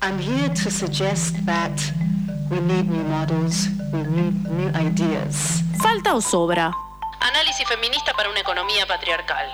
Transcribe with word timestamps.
I'm 0.00 0.18
here 0.18 0.48
to 0.48 0.70
suggest 0.70 1.34
that 1.44 1.74
we 2.50 2.60
need 2.60 2.88
new 2.88 3.02
models, 3.04 3.68
we 3.92 4.02
need 4.04 4.34
new 4.48 4.70
ideas. 4.70 5.62
¿Falta 5.82 6.14
o 6.14 6.20
sobra? 6.20 6.72
Análisis 7.20 7.66
feminista 7.66 8.12
para 8.14 8.30
una 8.30 8.38
economía 8.38 8.86
patriarcal. 8.86 9.48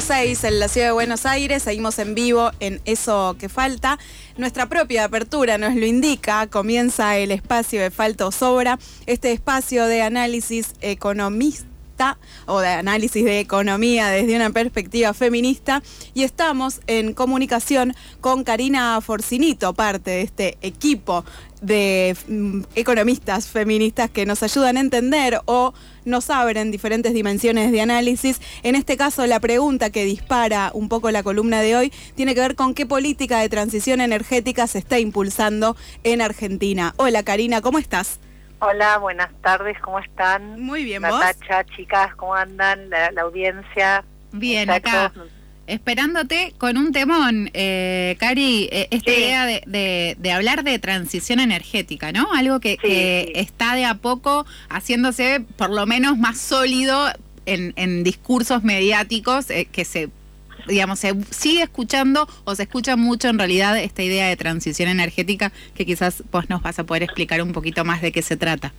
Seis 0.00 0.44
en 0.44 0.60
la 0.60 0.68
ciudad 0.68 0.86
de 0.88 0.92
Buenos 0.92 1.26
Aires, 1.26 1.64
seguimos 1.64 1.98
en 1.98 2.14
vivo 2.14 2.52
en 2.60 2.80
Eso 2.84 3.34
que 3.36 3.48
Falta. 3.48 3.98
Nuestra 4.36 4.68
propia 4.68 5.02
apertura 5.02 5.58
nos 5.58 5.74
lo 5.74 5.84
indica, 5.84 6.46
comienza 6.46 7.16
el 7.18 7.32
espacio 7.32 7.82
de 7.82 7.90
Falta 7.90 8.26
o 8.26 8.30
Sobra, 8.30 8.78
este 9.06 9.32
espacio 9.32 9.86
de 9.86 10.02
análisis 10.02 10.74
economista 10.82 11.71
o 12.46 12.60
de 12.60 12.68
análisis 12.68 13.24
de 13.24 13.40
economía 13.40 14.08
desde 14.08 14.36
una 14.36 14.50
perspectiva 14.50 15.14
feminista 15.14 15.82
y 16.14 16.22
estamos 16.24 16.80
en 16.86 17.12
comunicación 17.14 17.94
con 18.20 18.44
Karina 18.44 19.00
Forcinito, 19.00 19.74
parte 19.74 20.10
de 20.10 20.22
este 20.22 20.58
equipo 20.62 21.24
de 21.60 22.16
mm, 22.28 22.62
economistas 22.74 23.46
feministas 23.46 24.10
que 24.10 24.26
nos 24.26 24.42
ayudan 24.42 24.76
a 24.76 24.80
entender 24.80 25.40
o 25.46 25.72
nos 26.04 26.28
abren 26.28 26.72
diferentes 26.72 27.14
dimensiones 27.14 27.70
de 27.70 27.80
análisis. 27.80 28.40
En 28.64 28.74
este 28.74 28.96
caso, 28.96 29.24
la 29.26 29.38
pregunta 29.38 29.90
que 29.90 30.04
dispara 30.04 30.72
un 30.74 30.88
poco 30.88 31.10
la 31.10 31.22
columna 31.22 31.60
de 31.60 31.76
hoy 31.76 31.92
tiene 32.16 32.34
que 32.34 32.40
ver 32.40 32.56
con 32.56 32.74
qué 32.74 32.84
política 32.84 33.38
de 33.38 33.48
transición 33.48 34.00
energética 34.00 34.66
se 34.66 34.78
está 34.78 34.98
impulsando 34.98 35.76
en 36.02 36.20
Argentina. 36.20 36.94
Hola 36.96 37.22
Karina, 37.22 37.60
¿cómo 37.60 37.78
estás? 37.78 38.18
Hola, 38.64 38.98
buenas 38.98 39.30
tardes, 39.42 39.76
¿cómo 39.80 39.98
están? 39.98 40.60
Muy 40.60 40.84
bien, 40.84 41.02
Natacha, 41.02 41.64
chicas, 41.64 42.14
¿cómo 42.14 42.36
andan? 42.36 42.90
La, 42.90 43.10
audiencia. 43.22 44.04
Bien, 44.30 44.70
acá 44.70 45.12
esperándote 45.66 46.54
con 46.58 46.76
un 46.76 46.92
temón, 46.92 47.50
eh, 47.54 48.16
Cari, 48.20 48.68
eh, 48.70 48.86
esta 48.92 49.10
idea 49.10 49.46
de, 49.46 50.32
hablar 50.32 50.62
de 50.62 50.78
transición 50.78 51.40
energética, 51.40 52.12
¿no? 52.12 52.32
Algo 52.32 52.60
que, 52.60 53.32
está 53.34 53.74
de 53.74 53.84
a 53.84 53.94
poco 53.94 54.46
haciéndose 54.68 55.40
por 55.56 55.70
lo 55.70 55.84
menos 55.86 56.16
más 56.16 56.38
sólido 56.38 57.10
en, 57.46 58.04
discursos 58.04 58.62
mediáticos 58.62 59.50
eh, 59.50 59.64
que 59.64 59.84
se 59.84 60.08
digamos, 60.66 60.98
se 60.98 61.14
sigue 61.30 61.62
escuchando 61.62 62.28
o 62.44 62.54
se 62.54 62.64
escucha 62.64 62.96
mucho 62.96 63.28
en 63.28 63.38
realidad 63.38 63.78
esta 63.78 64.02
idea 64.02 64.28
de 64.28 64.36
transición 64.36 64.88
energética 64.88 65.52
que 65.74 65.86
quizás 65.86 66.22
vos 66.30 66.48
nos 66.48 66.62
vas 66.62 66.78
a 66.78 66.84
poder 66.84 67.02
explicar 67.02 67.42
un 67.42 67.52
poquito 67.52 67.84
más 67.84 68.02
de 68.02 68.12
qué 68.12 68.22
se 68.22 68.36
trata. 68.36 68.72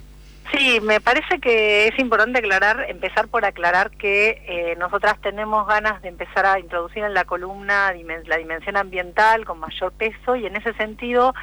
Sí, 0.55 0.79
me 0.81 1.01
parece 1.01 1.39
que 1.39 1.87
es 1.87 1.97
importante 1.97 2.37
aclarar, 2.37 2.85
empezar 2.87 3.27
por 3.27 3.43
aclarar 3.43 3.89
que 3.91 4.43
eh, 4.47 4.75
nosotras 4.77 5.19
tenemos 5.19 5.65
ganas 5.67 6.01
de 6.03 6.09
empezar 6.09 6.45
a 6.45 6.59
introducir 6.59 7.03
en 7.03 7.15
la 7.15 7.25
columna 7.25 7.91
la 8.25 8.37
dimensión 8.37 8.77
ambiental 8.77 9.45
con 9.45 9.59
mayor 9.59 9.91
peso 9.93 10.35
y 10.35 10.45
en 10.45 10.55
ese 10.55 10.73
sentido, 10.73 11.33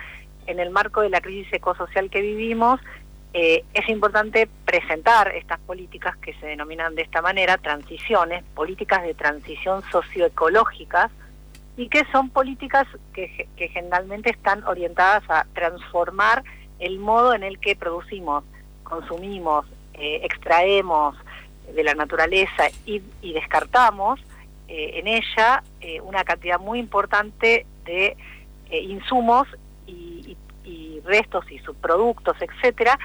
en 0.47 0.61
el 0.61 0.71
marco 0.71 1.01
de 1.01 1.11
la 1.11 1.21
crisis 1.21 1.53
ecosocial 1.53 2.09
que 2.09 2.21
vivimos, 2.21 2.81
eh, 3.33 3.65
es 3.75 3.89
importante 3.89 4.49
presentar 4.65 5.35
estas 5.35 5.61
políticas 5.61 6.17
que 6.17 6.35
se 6.35 6.47
denominan 6.47 6.95
de 6.95 7.03
esta 7.03 7.23
manera 7.23 7.59
transiciones, 7.59 8.43
políticas 8.55 9.03
de 9.03 9.15
transición 9.15 9.83
socioecológicas 9.91 11.11
y 11.77 11.89
que 11.89 12.05
son 12.13 12.29
políticas 12.31 12.87
que, 13.15 13.49
generalmente 13.57 14.31
están 14.31 14.65
orientadas 14.65 15.23
a 15.31 15.47
transformar 15.55 16.45
el 16.79 16.99
modo 16.99 17.35
en 17.35 17.43
el 17.43 17.59
que 17.59 17.77
producimos 17.77 18.45
consumimos, 18.83 19.67
eh, 19.95 20.21
extraemos 20.25 21.17
de 21.75 21.85
la 21.85 21.95
naturaleza 21.95 22.65
y, 22.85 23.01
descartamos 23.23 24.21
eh, 24.69 24.99
en 24.99 25.07
ella 25.07 25.63
eh, 25.81 26.01
una 26.01 26.25
cantidad 26.25 26.59
muy 26.59 26.81
importante 26.81 27.65
de 27.85 28.17
insumos 28.71 29.47
y, 29.87 30.37
restos 31.03 31.51
y 31.51 31.59
subproductos, 31.61 32.37
etcétera, 32.41 32.99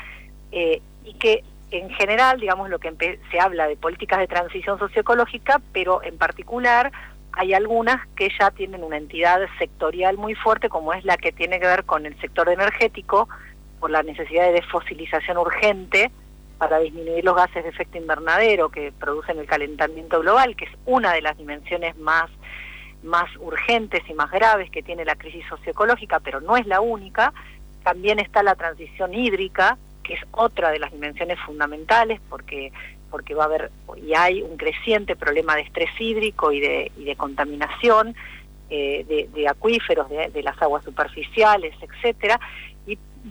y 0.51 1.13
que 1.19 1.43
en 1.71 1.89
general, 1.91 2.39
digamos, 2.39 2.69
lo 2.69 2.79
que 2.79 3.19
se 3.31 3.39
habla 3.39 3.67
de 3.67 3.75
políticas 3.75 4.19
de 4.19 4.27
transición 4.27 4.79
socioecológica, 4.79 5.61
pero 5.73 6.03
en 6.03 6.17
particular 6.17 6.91
hay 7.33 7.53
algunas 7.53 8.05
que 8.15 8.29
ya 8.39 8.51
tienen 8.51 8.83
una 8.83 8.97
entidad 8.97 9.41
sectorial 9.59 10.17
muy 10.17 10.35
fuerte, 10.35 10.69
como 10.69 10.93
es 10.93 11.03
la 11.03 11.17
que 11.17 11.31
tiene 11.31 11.59
que 11.59 11.67
ver 11.67 11.83
con 11.83 12.05
el 12.05 12.19
sector 12.21 12.47
energético, 12.49 13.27
por 13.79 13.91
la 13.91 14.03
necesidad 14.03 14.45
de 14.45 14.53
desfosilización 14.53 15.37
urgente 15.37 16.11
para 16.57 16.79
disminuir 16.79 17.25
los 17.25 17.35
gases 17.35 17.63
de 17.63 17.69
efecto 17.69 17.97
invernadero 17.97 18.69
que 18.69 18.93
producen 18.93 19.39
el 19.39 19.45
calentamiento 19.45 20.21
global, 20.21 20.55
que 20.55 20.65
es 20.65 20.71
una 20.85 21.11
de 21.11 21.21
las 21.21 21.37
dimensiones 21.37 21.97
más, 21.97 22.29
más 23.03 23.29
urgentes 23.37 24.01
y 24.07 24.13
más 24.13 24.31
graves 24.31 24.71
que 24.71 24.81
tiene 24.81 25.03
la 25.03 25.15
crisis 25.15 25.45
socioecológica, 25.49 26.21
pero 26.21 26.39
no 26.39 26.55
es 26.55 26.65
la 26.65 26.79
única. 26.79 27.33
También 27.83 28.19
está 28.19 28.41
la 28.41 28.55
transición 28.55 29.13
hídrica, 29.13 29.77
que 30.05 30.13
es 30.13 30.21
otra 30.31 30.71
de 30.71 30.79
las 30.79 30.91
dimensiones 30.91 31.39
fundamentales, 31.45 32.19
porque 32.29 32.71
porque 33.11 33.33
va 33.33 33.43
a 33.43 33.45
haber 33.45 33.71
y 33.95 34.13
hay 34.13 34.41
un 34.41 34.57
creciente 34.57 35.15
problema 35.15 35.55
de 35.55 35.61
estrés 35.61 35.89
hídrico 35.99 36.51
y 36.51 36.59
de, 36.59 36.91
y 36.97 37.05
de 37.05 37.15
contaminación 37.15 38.13
eh, 38.69 39.29
de, 39.33 39.47
acuíferos, 39.47 40.09
de, 40.09 40.29
de, 40.29 40.43
las 40.43 40.59
aguas 40.61 40.83
superficiales, 40.83 41.73
etcétera, 41.79 42.39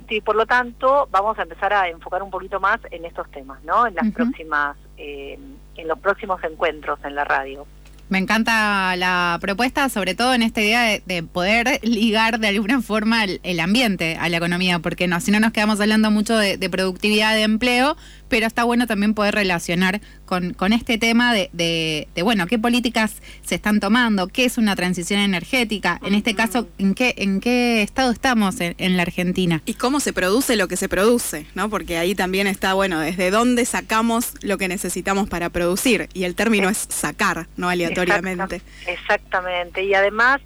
y 0.08 0.20
por 0.20 0.34
lo 0.36 0.46
tanto 0.46 1.08
vamos 1.10 1.38
a 1.38 1.42
empezar 1.42 1.72
a 1.72 1.88
enfocar 1.88 2.22
un 2.22 2.30
poquito 2.30 2.60
más 2.60 2.80
en 2.90 3.04
estos 3.04 3.30
temas, 3.30 3.62
¿no? 3.64 3.86
En 3.86 3.94
las 3.94 4.10
próximas, 4.12 4.76
eh, 4.96 5.38
en 5.76 5.88
los 5.88 5.98
próximos 5.98 6.42
encuentros 6.42 6.98
en 7.04 7.14
la 7.14 7.24
radio. 7.24 7.66
Me 8.10 8.18
encanta 8.18 8.94
la 8.96 9.38
propuesta, 9.40 9.88
sobre 9.88 10.14
todo 10.14 10.34
en 10.34 10.42
esta 10.42 10.60
idea 10.60 11.00
de, 11.04 11.22
poder 11.22 11.80
ligar 11.82 12.38
de 12.38 12.48
alguna 12.48 12.82
forma 12.82 13.24
el, 13.24 13.60
ambiente 13.60 14.16
a 14.20 14.28
la 14.28 14.36
economía, 14.36 14.78
porque 14.78 15.06
no, 15.06 15.20
si 15.20 15.30
no 15.30 15.40
nos 15.40 15.52
quedamos 15.52 15.80
hablando 15.80 16.10
mucho 16.10 16.36
de, 16.36 16.58
productividad 16.68 17.34
de 17.34 17.42
empleo, 17.42 17.96
pero 18.28 18.46
está 18.46 18.64
bueno 18.64 18.86
también 18.86 19.14
poder 19.14 19.34
relacionar 19.34 20.00
con, 20.24 20.54
con 20.54 20.72
este 20.72 20.98
tema 20.98 21.32
de, 21.32 21.50
de, 21.52 22.22
bueno, 22.22 22.46
qué 22.46 22.58
políticas 22.58 23.22
se 23.42 23.54
están 23.54 23.80
tomando, 23.80 24.28
qué 24.28 24.44
es 24.44 24.58
una 24.58 24.74
transición 24.76 25.20
energética, 25.20 26.00
en 26.04 26.14
este 26.14 26.34
caso, 26.34 26.68
en 26.78 26.94
qué, 26.94 27.14
en 27.18 27.40
qué 27.40 27.82
estado 27.82 28.10
estamos 28.10 28.56
en, 28.60 28.96
la 28.96 29.02
Argentina. 29.02 29.62
Y 29.66 29.74
cómo 29.74 30.00
se 30.00 30.12
produce 30.12 30.56
lo 30.56 30.68
que 30.68 30.76
se 30.76 30.88
produce, 30.88 31.46
¿no? 31.54 31.68
Porque 31.68 31.98
ahí 31.98 32.14
también 32.14 32.46
está, 32.46 32.74
bueno, 32.74 33.00
desde 33.00 33.30
dónde 33.30 33.64
sacamos 33.64 34.34
lo 34.42 34.58
que 34.58 34.68
necesitamos 34.68 35.28
para 35.28 35.50
producir, 35.50 36.08
y 36.14 36.24
el 36.24 36.34
término 36.34 36.68
es 36.68 36.86
sacar, 36.88 37.48
no 37.56 37.68
aleatoriamente. 37.68 38.62
exactamente, 38.86 39.84
y 39.84 39.94
además 39.94 40.40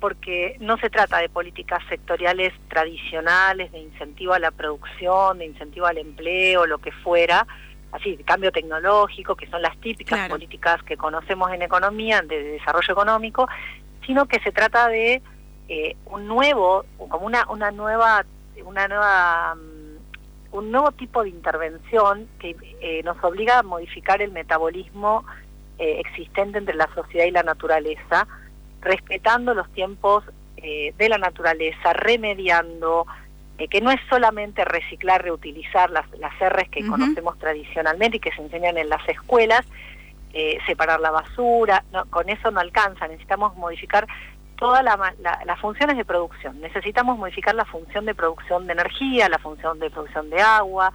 porque 0.00 0.56
no 0.60 0.76
se 0.78 0.90
trata 0.90 1.18
de 1.18 1.28
políticas 1.28 1.82
sectoriales 1.88 2.52
tradicionales, 2.68 3.72
de 3.72 3.80
incentivo 3.80 4.32
a 4.32 4.38
la 4.38 4.50
producción, 4.50 5.38
de 5.38 5.46
incentivo 5.46 5.86
al 5.86 5.98
empleo, 5.98 6.66
lo 6.66 6.78
que 6.78 6.92
fuera, 6.92 7.46
así, 7.92 8.16
de 8.16 8.24
cambio 8.24 8.52
tecnológico, 8.52 9.34
que 9.34 9.48
son 9.48 9.62
las 9.62 9.76
típicas 9.78 10.28
políticas 10.28 10.82
que 10.82 10.96
conocemos 10.96 11.52
en 11.52 11.62
economía, 11.62 12.22
de 12.22 12.42
desarrollo 12.42 12.92
económico, 12.92 13.48
sino 14.06 14.26
que 14.26 14.40
se 14.40 14.52
trata 14.52 14.88
de 14.88 15.22
eh, 15.68 15.96
un 16.06 16.26
nuevo, 16.26 16.84
como 16.96 17.26
una, 17.26 17.46
una 17.50 17.70
nueva, 17.70 18.24
una 18.64 18.88
nueva, 18.88 19.54
mm, 19.54 20.56
un 20.56 20.70
nuevo 20.70 20.92
tipo 20.92 21.22
de 21.22 21.28
intervención 21.28 22.28
que 22.38 22.56
eh, 22.80 23.02
nos 23.04 23.22
obliga 23.22 23.58
a 23.58 23.62
modificar 23.62 24.22
el 24.22 24.32
metabolismo 24.32 25.24
eh, 25.78 26.00
existente 26.00 26.58
entre 26.58 26.74
la 26.74 26.88
sociedad 26.94 27.26
y 27.26 27.30
la 27.30 27.42
naturaleza, 27.42 28.26
respetando 28.80 29.54
los 29.54 29.70
tiempos 29.72 30.24
eh, 30.56 30.92
de 30.98 31.08
la 31.08 31.18
naturaleza, 31.18 31.92
remediando, 31.92 33.06
eh, 33.58 33.68
que 33.68 33.80
no 33.80 33.90
es 33.90 34.00
solamente 34.08 34.64
reciclar, 34.64 35.22
reutilizar 35.22 35.90
las, 35.90 36.06
las 36.18 36.32
R's 36.40 36.68
que 36.68 36.86
conocemos 36.86 37.38
tradicionalmente 37.38 38.16
y 38.16 38.20
que 38.20 38.32
se 38.32 38.42
enseñan 38.42 38.76
en 38.76 38.88
las 38.88 39.06
escuelas, 39.08 39.64
eh, 40.32 40.58
separar 40.66 41.00
la 41.00 41.10
basura, 41.10 41.84
no, 41.92 42.04
con 42.06 42.28
eso 42.28 42.50
no 42.50 42.60
alcanza, 42.60 43.06
necesitamos 43.06 43.56
modificar 43.56 44.06
todas 44.56 44.84
las 44.84 45.60
funciones 45.60 45.96
de 45.96 46.04
producción, 46.04 46.60
necesitamos 46.60 47.16
modificar 47.16 47.54
la 47.54 47.64
función 47.64 48.04
de 48.04 48.14
producción 48.16 48.66
de 48.66 48.72
energía, 48.72 49.28
la 49.28 49.38
función 49.38 49.78
de 49.78 49.88
producción 49.90 50.28
de 50.30 50.40
agua, 50.40 50.92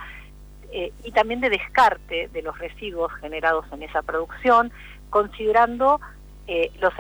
y 1.04 1.12
también 1.12 1.40
de 1.40 1.52
descarte 1.52 2.30
de 2.34 2.42
los 2.42 2.58
residuos 2.58 3.14
generados 3.22 3.66
en 3.72 3.84
esa 3.84 4.02
producción, 4.02 4.72
considerando 5.12 6.02
eh, 6.48 6.72
los, 6.80 6.94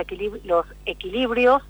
los 0.43 0.65
equilibrios 0.85 1.61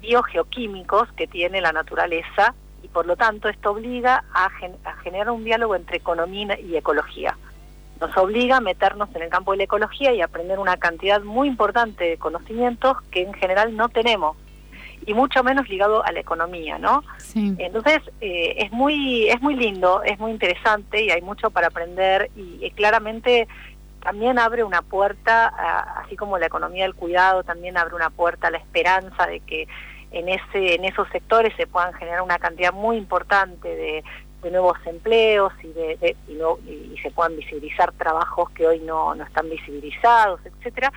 biogeoquímicos 0.00 1.10
que 1.12 1.26
tiene 1.26 1.60
la 1.60 1.72
naturaleza 1.72 2.54
y 2.82 2.88
por 2.88 3.06
lo 3.06 3.16
tanto 3.16 3.48
esto 3.48 3.70
obliga 3.70 4.24
a, 4.34 4.50
generar 5.02 5.30
un 5.30 5.44
diálogo 5.44 5.74
entre 5.74 5.96
economía 5.96 6.58
y 6.60 6.76
ecología. 6.76 7.36
Nos 8.00 8.14
obliga 8.16 8.58
a 8.58 8.60
meternos 8.60 9.08
en 9.14 9.22
el 9.22 9.30
campo 9.30 9.52
de 9.52 9.58
la 9.58 9.64
ecología 9.64 10.12
y 10.12 10.20
aprender 10.20 10.58
una 10.58 10.76
cantidad 10.76 11.22
muy 11.22 11.48
importante 11.48 12.04
de 12.04 12.18
conocimientos 12.18 13.00
que 13.10 13.22
en 13.22 13.32
general 13.34 13.76
no 13.76 13.88
tenemos. 13.88 14.36
y 15.06 15.12
mucho 15.12 15.42
menos 15.44 15.68
ligado 15.68 16.02
a 16.02 16.12
la 16.12 16.20
economía, 16.20 16.78
¿no? 16.78 17.04
Entonces 17.34 18.00
eh, 18.22 18.54
es 18.56 18.72
muy 18.72 19.28
es 19.28 19.38
muy 19.42 19.54
lindo, 19.54 20.02
es 20.02 20.18
muy 20.18 20.30
interesante 20.30 21.04
y 21.04 21.10
hay 21.10 21.20
mucho 21.20 21.50
para 21.50 21.66
aprender 21.66 22.30
y 22.34 22.70
claramente 22.70 23.46
también 24.04 24.38
abre 24.38 24.62
una 24.62 24.82
puerta, 24.82 25.48
así 25.98 26.14
como 26.14 26.38
la 26.38 26.46
economía 26.46 26.84
del 26.84 26.94
cuidado, 26.94 27.42
también 27.42 27.76
abre 27.76 27.94
una 27.94 28.10
puerta 28.10 28.48
a 28.48 28.50
la 28.50 28.58
esperanza 28.58 29.26
de 29.26 29.40
que 29.40 29.66
en 30.12 30.28
ese 30.28 30.74
en 30.74 30.84
esos 30.84 31.08
sectores 31.08 31.52
se 31.56 31.66
puedan 31.66 31.94
generar 31.94 32.22
una 32.22 32.38
cantidad 32.38 32.72
muy 32.72 32.96
importante 32.96 33.68
de, 33.68 34.04
nuevos 34.50 34.76
empleos 34.84 35.54
y, 35.62 35.68
de, 35.68 36.16
y, 36.28 36.98
se 36.98 37.10
puedan 37.10 37.34
visibilizar 37.34 37.92
trabajos 37.92 38.50
que 38.50 38.66
hoy 38.66 38.78
no, 38.80 39.14
no 39.14 39.24
están 39.24 39.48
visibilizados, 39.48 40.38
etcétera. 40.44 40.92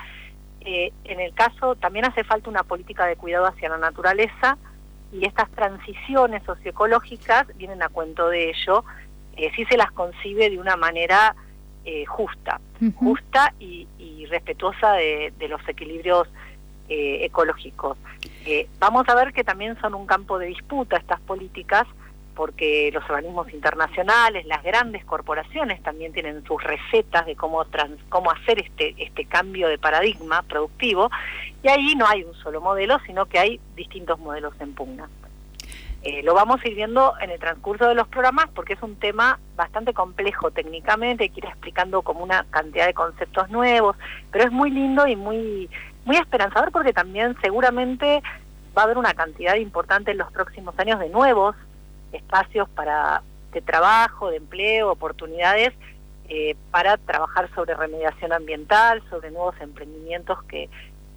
Eh, 0.59 0.91
en 1.05 1.21
el 1.21 1.33
caso 1.33 1.75
también 1.75 2.03
hace 2.03 2.25
falta 2.25 2.49
una 2.49 2.63
política 2.63 3.05
de 3.05 3.15
cuidado 3.15 3.45
hacia 3.45 3.69
la 3.69 3.77
naturaleza 3.77 4.57
y 5.13 5.25
estas 5.25 5.49
transiciones 5.51 6.43
socioecológicas 6.43 7.47
vienen 7.55 7.81
a 7.81 7.87
cuento 7.87 8.27
de 8.27 8.49
ello 8.49 8.83
eh, 9.37 9.49
si 9.55 9.63
se 9.63 9.77
las 9.77 9.91
concibe 9.91 10.49
de 10.49 10.59
una 10.59 10.75
manera 10.75 11.33
eh, 11.89 12.05
justa, 12.05 12.59
justa 12.95 13.53
y, 13.61 13.87
respetuosa 14.29 14.91
de, 14.95 15.47
los 15.47 15.61
equilibrios 15.69 16.27
eh, 16.89 17.19
ecológicos. 17.23 17.97
Eh, 18.45 18.67
vamos 18.77 19.07
a 19.07 19.15
ver 19.15 19.31
que 19.31 19.45
también 19.45 19.79
son 19.79 19.95
un 19.95 20.05
campo 20.05 20.37
de 20.37 20.47
disputa 20.47 20.97
estas 20.97 21.21
políticas 21.21 21.87
porque 22.35 22.91
los 22.91 23.05
organismos 23.05 23.53
internacionales, 23.53 24.45
las 24.47 24.63
grandes 24.63 25.05
corporaciones 25.05 25.81
también 25.81 26.11
tienen 26.11 26.43
sus 26.43 26.61
recetas 26.61 27.25
de 27.25 27.37
cómo, 27.37 27.65
cómo 28.09 28.31
hacer 28.31 28.59
este, 28.59 28.93
este 28.97 29.23
cambio 29.23 29.69
de 29.69 29.77
paradigma 29.77 30.41
productivo 30.41 31.09
y 31.63 31.69
ahí 31.69 31.95
no 31.95 32.05
hay 32.05 32.25
un 32.25 32.33
solo 32.35 32.59
modelo, 32.59 32.99
sino 33.05 33.27
que 33.27 33.39
hay 33.39 33.61
distintos 33.77 34.19
modelos 34.19 34.53
en 34.59 34.73
pugna. 34.73 35.07
Eh, 36.03 36.21
lo 36.23 36.33
vamos 36.33 36.61
a 36.63 36.67
ir 36.67 36.75
viendo 36.75 37.13
en 37.19 37.31
el 37.31 37.39
transcurso 37.39 37.87
de 37.87 37.95
los 37.95 38.07
programas 38.07 38.45
porque 38.53 38.73
es 38.73 38.81
un 38.81 38.95
tema 38.95 39.39
bastante 39.55 39.93
complejo 39.93 40.51
técnicamente, 40.51 41.29
que 41.29 41.39
ir 41.39 41.45
explicando 41.45 42.01
como 42.01 42.23
una 42.23 42.45
cantidad 42.49 42.85
de 42.85 42.93
conceptos 42.93 43.49
nuevos, 43.49 43.97
pero 44.31 44.45
es 44.45 44.51
muy 44.51 44.69
lindo 44.69 45.07
y 45.07 45.15
muy, 45.15 45.69
muy 46.05 46.17
esperanzador 46.17 46.71
porque 46.71 46.93
también 46.93 47.35
seguramente 47.41 48.21
va 48.77 48.83
a 48.83 48.85
haber 48.85 48.97
una 48.97 49.15
cantidad 49.15 49.55
importante 49.55 50.11
en 50.11 50.19
los 50.19 50.31
próximos 50.31 50.77
años 50.77 50.99
de 50.99 51.09
nuevos 51.09 51.55
espacios 52.11 52.69
para 52.69 53.23
de 53.51 53.61
trabajo, 53.61 54.29
de 54.29 54.37
empleo, 54.37 54.91
oportunidades 54.91 55.73
eh, 56.29 56.55
para 56.71 56.97
trabajar 56.97 57.49
sobre 57.55 57.73
remediación 57.73 58.33
ambiental, 58.33 59.01
sobre 59.09 59.31
nuevos 59.31 59.55
emprendimientos 59.61 60.43
que, 60.43 60.69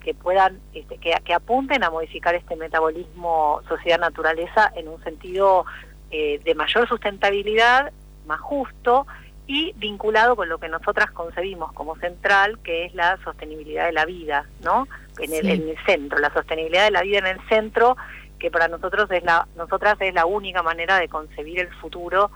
que 0.03 0.13
puedan, 0.13 0.59
este, 0.73 0.97
que, 0.97 1.13
que, 1.23 1.33
apunten 1.33 1.83
a 1.83 1.89
modificar 1.89 2.35
este 2.35 2.55
metabolismo 2.55 3.61
sociedad-naturaleza 3.67 4.71
en 4.75 4.87
un 4.87 5.01
sentido 5.03 5.65
eh, 6.11 6.41
de 6.43 6.55
mayor 6.55 6.87
sustentabilidad, 6.87 7.91
más 8.25 8.39
justo 8.41 9.07
y 9.47 9.73
vinculado 9.77 10.35
con 10.35 10.49
lo 10.49 10.59
que 10.59 10.69
nosotras 10.69 11.11
concebimos 11.11 11.71
como 11.73 11.95
central, 11.97 12.59
que 12.59 12.85
es 12.85 12.93
la 12.93 13.17
sostenibilidad 13.23 13.85
de 13.85 13.91
la 13.91 14.05
vida, 14.05 14.45
¿no? 14.63 14.87
En 15.19 15.33
el, 15.33 15.49
en 15.49 15.69
el 15.69 15.77
centro, 15.85 16.19
la 16.19 16.33
sostenibilidad 16.33 16.85
de 16.85 16.91
la 16.91 17.01
vida 17.01 17.19
en 17.19 17.27
el 17.27 17.47
centro, 17.47 17.97
que 18.39 18.49
para 18.49 18.67
nosotros 18.67 19.09
es 19.11 19.23
la, 19.23 19.47
nosotras 19.55 19.97
es 19.99 20.13
la 20.13 20.25
única 20.25 20.63
manera 20.63 20.97
de 20.99 21.09
concebir 21.09 21.59
el 21.59 21.73
futuro, 21.75 22.31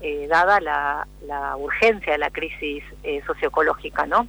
eh, 0.00 0.26
dada 0.28 0.60
la, 0.60 1.06
la, 1.26 1.56
urgencia 1.56 2.12
de 2.12 2.18
la 2.18 2.30
crisis 2.30 2.82
eh, 3.02 3.22
socioecológica, 3.26 4.06
¿no? 4.06 4.26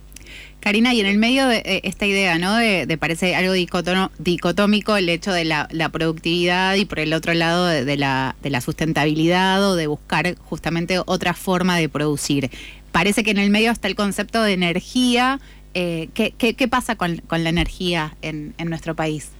Karina, 0.61 0.93
y 0.93 1.01
en 1.01 1.07
el 1.07 1.17
medio 1.17 1.47
de 1.47 1.57
eh, 1.57 1.81
esta 1.83 2.05
idea, 2.05 2.37
¿no? 2.37 2.55
De, 2.55 2.97
parece 2.99 3.35
algo 3.35 3.53
dicotómico 3.53 4.95
el 4.95 5.09
hecho 5.09 5.33
de 5.33 5.43
la, 5.43 5.67
productividad 5.91 6.75
y 6.75 6.85
por 6.85 6.99
el 6.99 7.13
otro 7.13 7.33
lado 7.33 7.65
de, 7.65 7.97
la, 7.97 8.35
de 8.41 8.49
la 8.51 8.61
sustentabilidad 8.61 9.67
o 9.67 9.75
de 9.75 9.87
buscar 9.87 10.35
justamente 10.37 10.99
otra 11.05 11.33
forma 11.33 11.77
de 11.77 11.89
producir. 11.89 12.51
Parece 12.91 13.23
que 13.23 13.31
en 13.31 13.39
el 13.39 13.49
medio 13.49 13.71
está 13.71 13.87
el 13.87 13.95
concepto 13.95 14.43
de 14.43 14.53
energía. 14.53 15.39
Eh, 15.73 16.09
¿qué, 16.13 16.67
pasa 16.69 16.95
con, 16.95 17.21
la 17.29 17.49
energía 17.49 18.15
en, 18.21 18.53
en, 18.59 18.69
nuestro 18.69 18.93
país? 18.93 19.31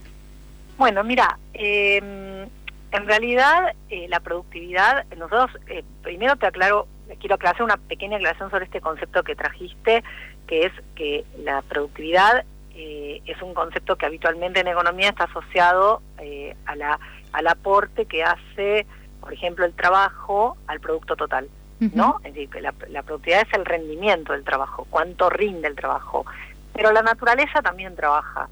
Bueno, 0.78 1.04
mira, 1.04 1.38
em, 1.54 2.48
en 2.92 3.06
realidad 3.06 3.74
eh, 3.90 4.08
la 4.10 4.22
productividad, 4.22 5.06
nosotros, 5.18 5.52
primero 6.02 6.36
te 6.38 6.48
aclaro, 6.48 6.88
quiero 7.20 7.38
hacer 7.40 7.64
una 7.64 7.78
pequeña 7.78 8.18
aclaración 8.18 8.50
sobre 8.50 8.66
este 8.66 8.82
concepto 8.82 9.24
que 9.24 9.36
trajiste 9.36 10.04
que 10.52 10.66
es 10.66 10.74
que 10.96 11.24
la 11.46 11.62
productividad 11.62 12.44
eh, 12.76 13.22
es 13.26 13.42
un 13.42 13.54
concepto 13.54 13.96
que 13.96 14.06
habitualmente 14.06 14.60
en 14.60 14.68
economía 14.68 15.08
está 15.08 15.24
asociado 15.24 16.02
eh, 16.18 16.58
a 16.66 16.76
la, 16.76 17.00
al 17.32 17.48
aporte 17.48 18.06
que 18.06 18.22
hace, 18.22 18.86
por 19.22 19.32
ejemplo, 19.32 19.64
el 19.64 19.72
trabajo 19.72 20.58
al 20.68 20.82
producto 20.82 21.16
total. 21.16 21.48
¿no? 21.80 22.18
Es 22.26 22.34
decir, 22.34 22.50
que 22.50 22.60
la, 22.60 22.74
productividad 22.74 23.48
es 23.48 23.54
el 23.54 23.64
rendimiento 23.64 24.34
del 24.34 24.44
trabajo, 24.44 24.86
cuánto 24.90 25.30
rinde 25.30 25.70
el 25.70 25.76
trabajo. 25.78 26.26
Pero 26.74 26.92
la 26.92 27.02
naturaleza 27.02 27.62
también 27.62 27.96
trabaja 27.96 28.50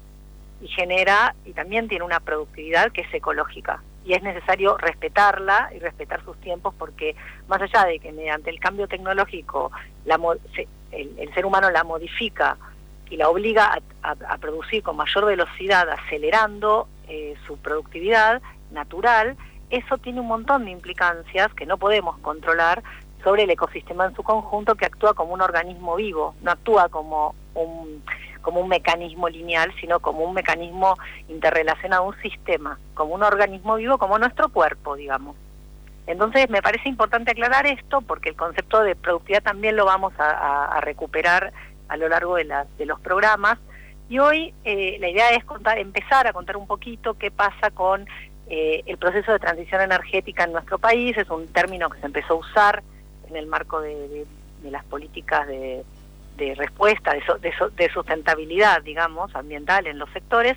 y 0.62 0.68
genera 0.68 1.34
y 1.44 1.52
también 1.52 1.86
tiene 1.86 2.06
una 2.06 2.20
productividad 2.20 2.92
que 2.92 3.02
es 3.02 3.12
ecológica 3.12 3.82
y 4.06 4.14
es 4.14 4.22
necesario 4.22 4.78
respetarla 4.78 5.70
y 5.76 5.80
respetar 5.80 6.24
sus 6.24 6.40
tiempos 6.40 6.74
porque 6.78 7.14
más 7.46 7.60
allá 7.60 7.84
de 7.84 7.98
que 7.98 8.10
mediante 8.10 8.48
el 8.48 8.58
cambio 8.58 8.88
tecnológico 8.88 9.70
la, 10.06 10.18
el, 10.92 11.32
ser 11.34 11.46
humano 11.46 11.70
la 11.70 11.84
modifica 11.84 12.56
y 13.08 13.16
la 13.16 13.28
obliga 13.28 13.78
a, 14.02 14.38
producir 14.38 14.82
con 14.82 14.96
mayor 14.96 15.26
velocidad, 15.26 15.88
acelerando 15.88 16.88
eh, 17.08 17.34
su 17.46 17.56
productividad 17.58 18.40
natural, 18.70 19.36
eso 19.70 19.98
tiene 19.98 20.20
un 20.20 20.28
montón 20.28 20.64
de 20.64 20.70
implicancias 20.70 21.52
que 21.54 21.66
no 21.66 21.76
podemos 21.76 22.18
controlar 22.18 22.82
sobre 23.22 23.44
el 23.44 23.50
ecosistema 23.50 24.06
en 24.06 24.14
su 24.14 24.22
conjunto 24.22 24.74
que 24.74 24.86
actúa 24.86 25.14
como 25.14 25.34
un 25.34 25.42
organismo 25.42 25.96
vivo, 25.96 26.34
no 26.42 26.52
actúa 26.52 26.88
como 26.88 27.34
un, 27.54 28.02
como 28.40 28.60
un 28.60 28.68
mecanismo 28.68 29.28
lineal, 29.28 29.72
sino 29.80 30.00
como 30.00 30.24
un 30.24 30.34
mecanismo 30.34 30.96
interrelacionado 31.28 32.04
a 32.04 32.06
un 32.06 32.22
sistema, 32.22 32.78
como 32.94 33.14
un 33.14 33.22
organismo 33.22 33.76
vivo, 33.76 33.98
como 33.98 34.18
nuestro 34.18 34.48
cuerpo, 34.48 34.96
digamos. 34.96 35.36
Entonces 36.10 36.50
me 36.50 36.60
parece 36.60 36.88
importante 36.88 37.30
aclarar 37.30 37.66
esto 37.66 38.00
porque 38.00 38.30
el 38.30 38.36
concepto 38.36 38.82
de 38.82 38.96
productividad 38.96 39.42
también 39.42 39.76
lo 39.76 39.84
vamos 39.84 40.12
a, 40.18 40.80
recuperar 40.80 41.52
a 41.88 41.96
lo 41.96 42.08
largo 42.08 42.34
de, 42.36 42.46
los 42.84 43.00
programas. 43.00 43.58
Y 44.08 44.18
hoy 44.18 44.52
eh, 44.64 44.96
la 44.98 45.08
idea 45.08 45.30
es 45.30 45.44
empezar 45.76 46.26
a 46.26 46.32
contar 46.32 46.56
un 46.56 46.66
poquito 46.66 47.14
qué 47.14 47.30
pasa 47.30 47.70
con 47.70 48.08
eh, 48.48 48.82
el 48.86 48.98
proceso 48.98 49.30
de 49.30 49.38
transición 49.38 49.82
energética 49.82 50.42
en 50.42 50.52
nuestro 50.52 50.78
país. 50.78 51.16
Es 51.16 51.30
un 51.30 51.46
término 51.46 51.88
que 51.88 52.00
se 52.00 52.06
empezó 52.06 52.34
a 52.34 52.38
usar 52.38 52.82
en 53.28 53.36
el 53.36 53.46
marco 53.46 53.80
de, 53.80 54.26
las 54.64 54.84
políticas 54.86 55.46
de, 55.46 55.84
respuesta, 56.56 57.12
de, 57.14 57.90
sustentabilidad, 57.92 58.82
digamos, 58.82 59.32
ambiental 59.36 59.86
en 59.86 60.00
los 60.00 60.10
sectores. 60.10 60.56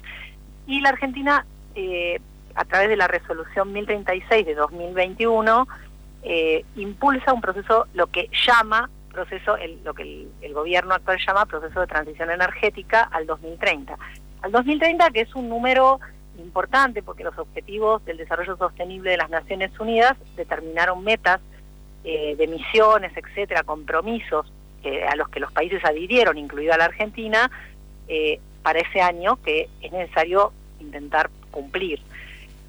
Y 0.65 0.81
la 0.81 0.89
Argentina 0.89 1.45
eh, 1.75 2.19
a 2.55 2.65
través 2.65 2.89
de 2.89 2.97
la 2.97 3.07
resolución 3.07 3.71
1036 3.73 4.45
de 4.45 4.55
2021, 4.55 5.67
eh, 6.23 6.63
impulsa 6.75 7.33
un 7.33 7.41
proceso, 7.41 7.87
lo 7.93 8.07
que 8.07 8.29
llama 8.45 8.89
proceso, 9.11 9.57
el, 9.57 9.83
lo 9.83 9.93
que 9.93 10.27
el, 10.41 10.53
gobierno 10.53 10.93
actual 10.93 11.19
llama 11.25 11.45
proceso 11.45 11.81
de 11.81 11.87
transición 11.87 12.31
energética 12.31 13.03
al 13.11 13.27
2030. 13.27 13.97
Al 14.41 14.51
2030, 14.51 15.11
que 15.11 15.21
es 15.21 15.35
un 15.35 15.49
número 15.49 15.99
importante 16.37 17.03
porque 17.03 17.23
los 17.23 17.37
objetivos 17.37 18.03
del 18.05 18.17
desarrollo 18.17 18.57
sostenible 18.57 19.11
de 19.11 19.17
las 19.17 19.29
Naciones 19.29 19.77
Unidas 19.79 20.15
determinaron 20.35 21.03
metas 21.03 21.41
eh, 22.03 22.35
de 22.35 22.43
emisiones, 22.45 23.11
etcétera, 23.15 23.63
compromisos 23.63 24.51
eh, 24.83 25.05
a 25.05 25.15
los 25.15 25.29
que 25.29 25.39
los 25.39 25.51
países 25.51 25.83
adhirieron, 25.85 26.37
incluida 26.37 26.77
la 26.77 26.85
Argentina, 26.85 27.51
para 28.61 28.79
ese 28.79 29.01
año 29.01 29.37
que 29.41 29.69
es 29.81 29.91
necesario 29.91 30.51
intentar 30.79 31.29
cumplir. 31.51 32.01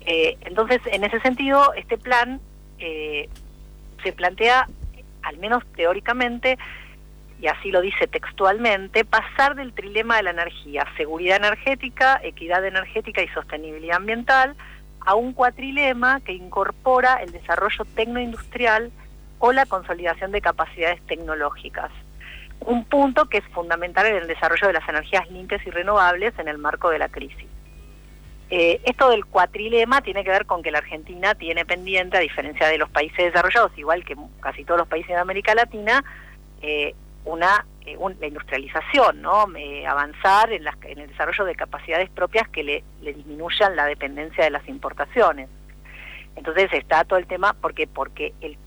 Eh, 0.07 0.37
entonces, 0.43 0.81
en 0.87 1.05
ese 1.05 1.21
sentido, 1.21 1.73
este 1.75 1.99
plan 1.99 2.41
eh, 2.79 3.29
se 4.03 4.13
plantea, 4.13 4.69
al 5.23 5.39
menos 5.39 5.65
teóricamente, 5.75 6.59
y 7.41 7.47
así 7.49 7.71
lo 7.71 7.81
dice 7.81 8.07
textualmente, 8.07 9.05
pasar 9.05 9.55
del 9.55 9.73
trilema 9.73 10.17
de 10.17 10.25
la 10.25 10.31
energía, 10.31 10.87
seguridad 10.97 11.39
energética, 11.39 12.21
equidad 12.23 12.65
energética 12.65 13.23
y 13.23 13.29
sostenibilidad 13.29 13.97
ambiental, 13.97 14.57
a 15.01 15.15
un 15.15 15.33
cuatrilema 15.33 16.21
que 16.21 16.33
incorpora 16.33 17.17
el 17.17 17.33
desarrollo 17.33 17.85
tecnoindustrial 17.95 18.91
o 19.39 19.53
la 19.53 19.67
consolidación 19.67 20.33
de 20.33 20.41
capacidades 20.41 21.01
tecnológicas. 21.07 21.91
Un 22.61 22.85
punto 22.85 23.27
que 23.27 23.39
es 23.39 23.45
fundamental 23.49 24.07
en 24.07 24.17
el 24.17 24.27
desarrollo 24.27 24.69
de 24.69 24.73
las 24.73 24.89
energías 24.89 25.31
limpias 25.31 25.61
y 25.67 25.71
renovables 25.71 26.39
en 26.39 26.49
el 26.49 26.57
marco 26.57 26.89
de 26.89 26.99
la 26.99 27.11
crisis. 27.11 27.49
Eh, 28.51 28.81
esto 28.85 29.09
del 29.11 29.25
cuatrilema 29.25 30.03
tiene 30.03 30.23
que 30.23 30.31
ver 30.31 30.47
con 30.47 30.63
que 30.63 30.71
la 30.71 30.79
Argentina 30.79 31.35
tiene 31.35 31.65
pendiente, 31.65 32.17
a 32.17 32.21
diferencia 32.21 32.69
de 32.69 32.79
los 32.79 32.91
países 32.91 33.17
desarrollados, 33.17 33.77
igual 33.77 34.05
que 34.05 34.17
casi 34.41 34.65
todos 34.65 34.79
los 34.79 34.89
países 34.89 35.09
de 35.09 35.17
América 35.17 35.55
Latina, 35.55 36.05
eh, 36.61 36.95
una, 37.25 37.65
eh, 37.87 37.97
la 38.21 38.27
industrialización, 38.27 39.23
¿no? 39.23 39.47
avanzar 39.89 40.53
en, 40.53 40.65
en, 40.83 40.99
el 40.99 41.09
desarrollo 41.09 41.45
de 41.47 41.55
capacidades 41.55 42.11
propias 42.11 42.49
que 42.49 42.63
le, 42.63 42.85
disminuyan 43.01 43.77
la 43.77 43.87
dependencia 43.87 44.45
de 44.45 44.51
las 44.51 44.69
importaciones. 44.69 45.49
Entonces 46.37 46.71
está 46.73 47.05
todo 47.05 47.19
el 47.19 47.27
tema, 47.27 47.55
porque 47.61 47.87
porque 47.87 48.35
el 48.41 48.59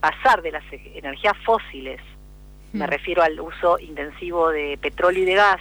pasar 0.00 0.42
de 0.42 0.50
las 0.50 0.64
energías 0.72 1.36
fósiles, 1.44 2.00
me 2.72 2.86
mm. 2.86 2.90
refiero 2.90 3.22
al 3.22 3.40
uso 3.40 3.78
intensivo 3.78 4.50
de 4.50 4.76
petróleo 4.80 5.22
y 5.22 5.26
de 5.26 5.34
gas, 5.34 5.60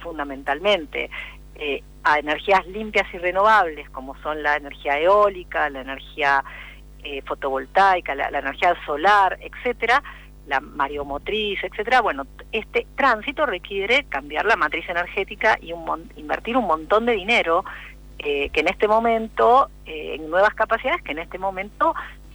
fundamentalmente, 0.00 1.10
eh, 1.56 1.82
a 2.04 2.18
energías 2.18 2.66
limpias 2.66 3.06
y 3.12 3.18
renovables, 3.18 3.88
como 3.90 4.14
son 4.22 4.42
la 4.42 4.56
energía 4.56 4.98
eólica, 4.98 5.68
la 5.70 5.80
energía 5.80 6.44
eh, 7.02 7.22
fotovoltaica, 7.22 8.14
la, 8.14 8.28
energía 8.28 8.74
solar, 8.84 9.38
etcétera, 9.40 10.02
la 10.46 10.60
mareomotriz, 10.60 11.58
etcétera, 11.62 12.02
bueno, 12.02 12.26
este 12.52 12.86
tránsito 12.96 13.46
requiere 13.46 14.04
cambiar 14.04 14.44
la 14.44 14.56
matriz 14.56 14.88
energética 14.88 15.58
y 15.60 15.72
un 15.72 16.10
invertir 16.16 16.56
un 16.56 16.66
montón 16.66 17.06
de 17.06 17.12
dinero 17.12 17.64
eh, 18.18 18.50
que 18.50 18.60
en 18.60 18.68
este 18.68 18.86
momento, 18.86 19.70
eh, 19.86 20.16
en 20.16 20.30
nuevas 20.30 20.54
capacidades 20.54 21.02
que 21.02 21.12
en 21.12 21.18
este 21.18 21.38
momento 21.38 21.94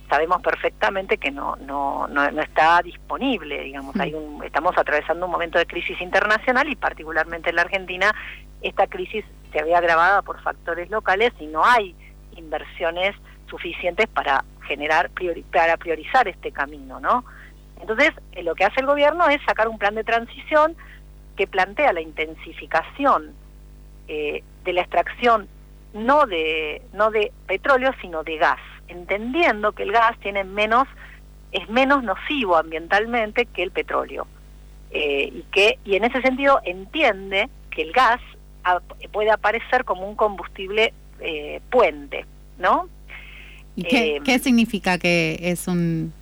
sabemos 0.10 0.42
perfectamente 0.42 1.18
que 1.18 1.32
no, 1.32 1.56
no, 1.58 2.08
no, 2.08 2.24
está 2.42 2.82
disponible, 2.82 3.62
digamos, 3.62 3.96
hay 3.98 4.14
un, 4.14 4.44
estamos 4.44 4.78
atravesando 4.78 5.26
un 5.26 5.32
momento 5.32 5.60
de 5.60 5.66
crisis 5.66 6.00
internacional 6.02 6.68
y 6.70 6.76
particularmente 6.76 7.52
en 7.52 7.56
la 7.56 7.62
Argentina 7.62 8.14
esta 8.62 8.88
crisis 8.88 9.24
se 9.52 9.60
había 9.60 9.78
agravada 9.78 10.22
por 10.22 10.42
factores 10.42 10.90
locales 10.90 11.32
y 11.40 11.48
no 11.48 11.64
hay 11.64 11.96
inversiones 12.36 13.16
suficientes 13.48 14.08
para 14.08 14.44
generar, 14.68 15.10
para 15.52 15.78
priorizar 15.78 16.28
este 16.28 16.52
camino, 16.52 17.00
¿no? 17.00 17.24
Entonces, 17.82 18.12
eh, 18.34 18.44
lo 18.44 18.56
que 18.56 18.66
hace 18.66 18.82
el 18.82 18.86
gobierno 18.86 19.28
es 19.30 19.42
sacar 19.46 19.68
un 19.68 19.80
plan 19.80 19.96
de 19.96 20.04
transición 20.04 20.76
que 21.36 21.48
plantea 21.48 21.94
la 21.94 22.02
intensificación 22.02 23.34
eh, 24.08 24.44
de 24.64 24.74
la 24.74 24.82
extracción 24.82 25.48
no 25.94 26.26
de, 26.26 26.82
no 26.94 27.10
de 27.12 27.32
petróleo, 27.48 27.92
sino 28.02 28.24
de 28.24 28.38
gas, 28.38 28.60
entendiendo 28.90 29.72
que 29.72 29.84
el 29.84 29.92
gas 29.92 30.18
tiene 30.20 30.44
menos, 30.44 30.88
es 31.52 31.70
menos 31.70 32.04
nocivo 32.04 32.58
ambientalmente 32.58 33.46
que 33.46 33.64
el 33.64 33.72
petróleo. 33.72 34.28
Eh, 34.92 35.32
y 35.34 35.44
que 35.52 35.78
y 35.86 35.96
en 35.96 36.04
ese 36.04 36.22
sentido 36.22 36.60
entiende 36.66 37.48
que 37.70 37.84
el 37.84 37.92
gas 37.92 38.20
puede 39.12 39.32
aparecer 39.32 39.86
como 39.86 40.08
un 40.08 40.16
combustible 40.16 40.94
puente, 41.70 42.26
¿no? 42.58 42.88
¿Y 43.76 43.84
qué, 43.84 44.22
qué 44.24 44.40
significa 44.40 44.98
que 44.98 45.38
es 45.42 45.68
un 45.68 46.14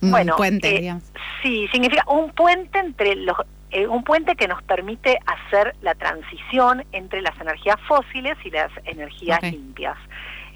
un 0.00 0.32
puente, 0.36 0.86
eh, 0.86 0.94
Sí, 1.42 1.68
significa 1.72 2.04
un 2.08 2.30
puente 2.32 2.78
entre 2.78 3.16
los 3.16 3.36
eh, 3.70 3.86
un 3.86 4.04
puente 4.04 4.36
que 4.36 4.46
nos 4.46 4.62
permite 4.62 5.18
hacer 5.26 5.74
la 5.82 5.94
transición 5.94 6.84
entre 6.92 7.20
las 7.20 7.38
energías 7.40 7.76
fósiles 7.88 8.36
y 8.44 8.50
las 8.50 8.70
energías 8.84 9.42
limpias. 9.42 9.96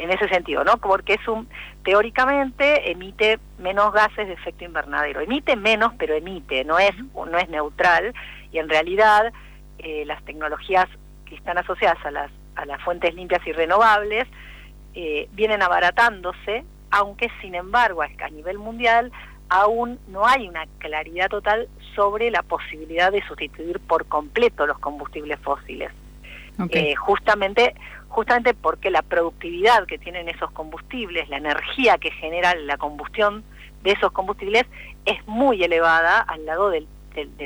En 0.02 0.11
ese 0.11 0.28
sentido, 0.28 0.64
¿no? 0.64 0.78
Porque 0.78 1.14
es 1.14 1.28
un 1.28 1.47
teóricamente 1.85 2.90
emite 2.90 3.38
menos 3.59 3.92
gases 3.92 4.26
de 4.28 4.33
efecto 4.33 4.64
invernadero. 4.64 5.21
Emite 5.21 5.57
menos, 5.57 5.92
pero 5.99 6.14
emite, 6.14 6.64
no 6.64 6.78
es 6.78 6.92
no 7.14 7.38
es 7.38 7.49
neutral 7.49 8.14
y 8.50 8.59
en 8.59 8.69
realidad 8.69 9.33
eh, 9.78 10.04
las 10.07 10.23
tecnologías 10.25 10.88
que 11.26 11.35
están 11.35 11.59
asociadas 11.59 12.04
a 12.04 12.11
las 12.11 12.30
a 12.57 12.64
las 12.64 12.83
fuentes 12.83 13.14
limpias 13.14 13.47
y 13.47 13.52
renovables 13.52 14.26
vienen 15.33 15.62
abaratándose, 15.62 16.64
aunque 16.90 17.30
sin 17.40 17.54
embargo 17.54 18.02
a 18.02 18.28
nivel 18.30 18.59
mundial 18.59 19.12
aún 19.50 19.99
no 20.09 20.26
hay 20.26 20.49
una 20.49 20.64
claridad 20.78 21.28
total 21.28 21.69
sobre 21.95 22.30
la 22.30 22.42
posibilidad 22.42 23.12
de 23.12 23.23
sustituir 23.26 23.80
por 23.80 24.07
completo 24.07 24.66
los 24.66 24.78
combustibles 24.78 25.38
fósiles. 25.40 25.92
Eh, 26.71 26.95
justamente, 26.95 27.75
justamente 28.11 28.52
porque 28.52 28.90
la 28.90 29.02
productividad 29.02 29.87
que 29.87 29.99
tienen 29.99 30.29
esos 30.29 30.50
combustibles, 30.50 31.29
la 31.29 31.38
energía 31.38 31.97
que 31.97 32.11
genera 32.11 32.55
la 32.55 32.76
combustión 32.76 33.43
de 33.83 33.93
esos 33.93 34.12
combustibles 34.12 34.67
es 35.07 35.26
muy 35.26 35.64
elevada 35.64 36.21
al 36.21 36.45
lado 36.45 36.71
de 36.71 36.87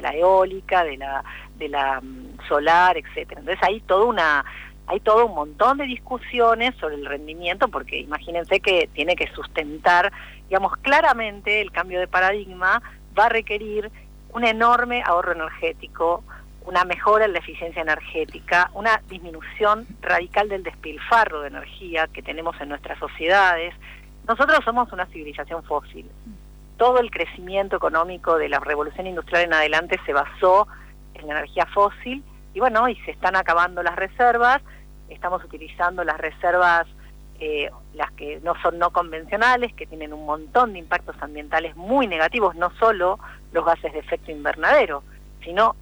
la 0.02 0.14
eólica, 0.14 0.84
de 0.84 0.96
la, 0.96 1.24
de 1.56 1.68
la 1.68 2.00
mm, 2.00 2.46
solar, 2.48 2.96
etcétera. 2.98 3.40
Entonces 3.40 3.62
hay 3.62 3.80
toda 3.80 4.04
una 4.04 4.44
hay 4.86 5.00
todo 5.00 5.24
un 5.24 5.34
montón 5.34 5.78
de 5.78 5.84
discusiones 5.84 6.74
sobre 6.76 6.96
el 6.96 7.06
rendimiento, 7.06 7.68
porque 7.68 8.00
imagínense 8.00 8.60
que 8.60 8.86
tiene 8.92 9.16
que 9.16 9.28
sustentar 9.28 10.12
digamos, 10.48 10.76
claramente 10.78 11.60
el 11.60 11.72
cambio 11.72 12.00
de 12.00 12.06
paradigma 12.06 12.82
va 13.18 13.26
a 13.26 13.28
requerir 13.28 13.90
un 14.32 14.44
enorme 14.44 15.02
ahorro 15.04 15.32
energético, 15.32 16.24
una 16.64 16.84
mejora 16.84 17.26
en 17.26 17.32
la 17.32 17.38
eficiencia 17.38 17.82
energética, 17.82 18.70
una 18.74 19.00
disminución 19.08 19.86
radical 20.00 20.48
del 20.48 20.62
despilfarro 20.62 21.42
de 21.42 21.48
energía 21.48 22.08
que 22.08 22.22
tenemos 22.22 22.58
en 22.60 22.70
nuestras 22.70 22.98
sociedades. 22.98 23.74
Nosotros 24.26 24.60
somos 24.64 24.90
una 24.92 25.06
civilización 25.06 25.62
fósil. 25.64 26.10
Todo 26.78 26.98
el 27.00 27.10
crecimiento 27.10 27.76
económico 27.76 28.38
de 28.38 28.48
la 28.48 28.60
revolución 28.60 29.06
industrial 29.06 29.44
en 29.44 29.54
adelante 29.54 30.00
se 30.06 30.12
basó 30.12 30.66
en 31.14 31.26
la 31.26 31.34
energía 31.34 31.66
fósil 31.66 32.24
y 32.54 32.60
bueno, 32.60 32.88
y 32.88 32.96
se 33.00 33.10
están 33.10 33.36
acabando 33.36 33.82
las 33.82 33.96
reservas, 33.96 34.62
estamos 35.08 35.44
utilizando 35.44 36.02
las 36.02 36.18
reservas 36.18 36.86
eh, 37.40 37.68
las 37.94 38.12
que 38.12 38.40
no 38.42 38.54
son 38.62 38.78
no 38.78 38.90
convencionales, 38.90 39.74
que 39.74 39.86
tienen 39.86 40.12
un 40.12 40.24
montón 40.24 40.72
de 40.72 40.78
impactos 40.78 41.16
ambientales 41.20 41.76
muy 41.76 42.06
negativos, 42.06 42.54
no 42.54 42.70
solo 42.78 43.18
los 43.52 43.64
gases 43.64 43.92
de 43.92 43.98
efecto 43.98 44.30
invernadero, 44.30 45.02
sino 45.42 45.74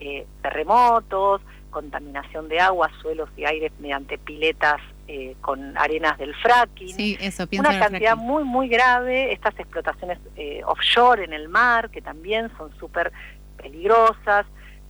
eh, 0.00 0.26
terremotos, 0.42 1.40
contaminación 1.70 2.48
de 2.48 2.58
agua, 2.58 2.90
suelos 3.00 3.28
y 3.36 3.44
aires 3.44 3.70
mediante 3.78 4.18
piletas 4.18 4.80
eh, 5.06 5.36
con 5.40 5.76
arenas 5.78 6.18
del 6.18 6.34
fracking, 6.34 6.94
sí, 6.94 7.16
eso, 7.20 7.46
una 7.52 7.78
cantidad 7.78 8.16
muy 8.16 8.44
muy 8.44 8.68
grave, 8.68 9.32
estas 9.32 9.58
explotaciones 9.58 10.18
offshore 10.66 11.24
en 11.24 11.32
el 11.32 11.48
mar 11.48 11.90
que 11.90 12.00
también 12.00 12.50
son 12.56 12.76
súper 12.78 13.12
peligrosas, 13.56 14.46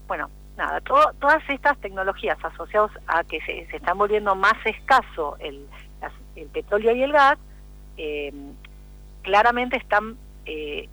bueno, 0.07 0.29
nada, 0.57 0.81
todas 0.81 1.43
estas 1.49 1.77
tecnologías 1.79 2.37
asociadas 2.43 2.91
a 3.07 3.23
que 3.23 3.39
se, 3.41 3.67
se 3.69 3.77
están 3.77 3.97
volviendo 3.97 4.35
más 4.35 4.57
escaso 4.65 5.37
el, 5.39 5.67
el 6.35 6.47
petróleo 6.47 6.95
y 6.95 7.03
el 7.03 7.11
gas, 7.11 7.37
eh, 7.97 8.33
claramente 9.21 9.77
están, 9.77 10.17
eh, 10.45 10.89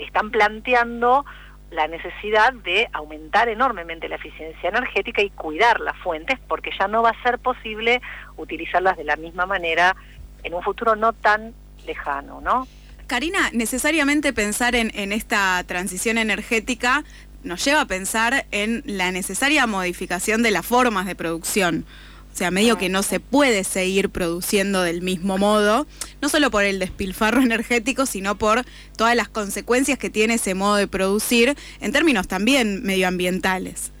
están 0.00 0.30
planteando 0.30 1.24
la 1.72 1.88
necesidad 1.88 2.52
de 2.52 2.88
aumentar 2.92 3.48
enormemente 3.48 4.08
la 4.08 4.16
eficiencia 4.16 4.68
energética 4.68 5.22
y 5.22 5.30
cuidar 5.30 5.80
las 5.80 5.96
fuentes, 5.98 6.38
porque 6.46 6.70
ya 6.78 6.86
no 6.86 7.02
va 7.02 7.10
a 7.10 7.22
ser 7.22 7.38
posible 7.38 8.00
utilizarlas 8.36 8.96
de 8.96 9.04
la 9.04 9.16
misma 9.16 9.46
manera 9.46 9.96
en 10.42 10.54
un 10.54 10.62
futuro 10.62 10.96
no 10.96 11.12
tan 11.12 11.54
lejano, 11.86 12.40
¿no? 12.40 12.68
Karina, 13.06 13.50
necesariamente 13.52 14.32
pensar 14.32 14.74
en, 14.74 14.90
en 14.94 15.12
esta 15.12 15.62
transición 15.66 16.18
energética 16.18 17.04
nos 17.42 17.64
lleva 17.64 17.82
a 17.82 17.86
pensar 17.86 18.46
en 18.52 18.82
la 18.86 19.10
necesaria 19.10 19.66
modificación 19.66 20.42
de 20.42 20.50
las 20.50 20.64
formas 20.64 21.06
de 21.06 21.14
producción. 21.14 21.84
O 22.32 22.34
sea, 22.34 22.50
medio 22.50 22.78
que 22.78 22.88
no 22.88 23.02
se 23.02 23.20
puede 23.20 23.62
seguir 23.62 24.08
produciendo 24.08 24.82
del 24.82 25.02
mismo 25.02 25.36
modo, 25.36 25.86
no 26.22 26.28
solo 26.28 26.50
por 26.50 26.64
el 26.64 26.78
despilfarro 26.78 27.40
energético, 27.42 28.06
sino 28.06 28.36
por 28.36 28.64
todas 28.96 29.14
las 29.14 29.28
consecuencias 29.28 29.98
que 29.98 30.10
tiene 30.10 30.34
ese 30.34 30.54
modo 30.54 30.76
de 30.76 30.88
producir 30.88 31.56
en 31.80 31.92
términos 31.92 32.28
también 32.28 32.82
medioambientales. 32.82 33.92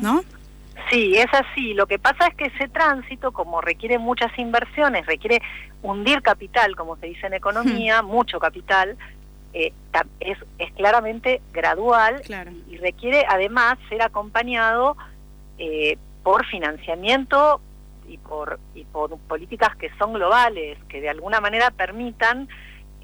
¿No? 0.00 0.22
Sí, 0.90 1.14
es 1.16 1.26
así. 1.32 1.74
Lo 1.74 1.86
que 1.86 1.98
pasa 1.98 2.28
es 2.28 2.34
que 2.34 2.44
ese 2.44 2.68
tránsito, 2.68 3.32
como 3.32 3.60
requiere 3.60 3.98
muchas 3.98 4.36
inversiones, 4.38 5.06
requiere 5.06 5.40
hundir 5.82 6.22
capital, 6.22 6.76
como 6.76 6.96
se 6.96 7.06
dice 7.06 7.26
en 7.26 7.34
economía, 7.34 8.02
mucho 8.02 8.38
capital, 8.38 8.96
eh, 9.52 9.72
es, 10.20 10.38
es, 10.58 10.72
claramente 10.72 11.40
gradual 11.52 12.20
y 12.68 12.76
requiere 12.76 13.24
además 13.26 13.78
ser 13.88 14.02
acompañado 14.02 14.96
eh, 15.58 15.96
por 16.26 16.44
financiamiento 16.44 17.60
y 18.08 18.18
por, 18.18 18.58
y 18.74 18.84
por 18.84 19.16
políticas 19.16 19.76
que 19.76 19.90
son 19.96 20.12
globales, 20.12 20.76
que 20.88 21.00
de 21.00 21.08
alguna 21.08 21.40
manera 21.40 21.70
permitan, 21.70 22.48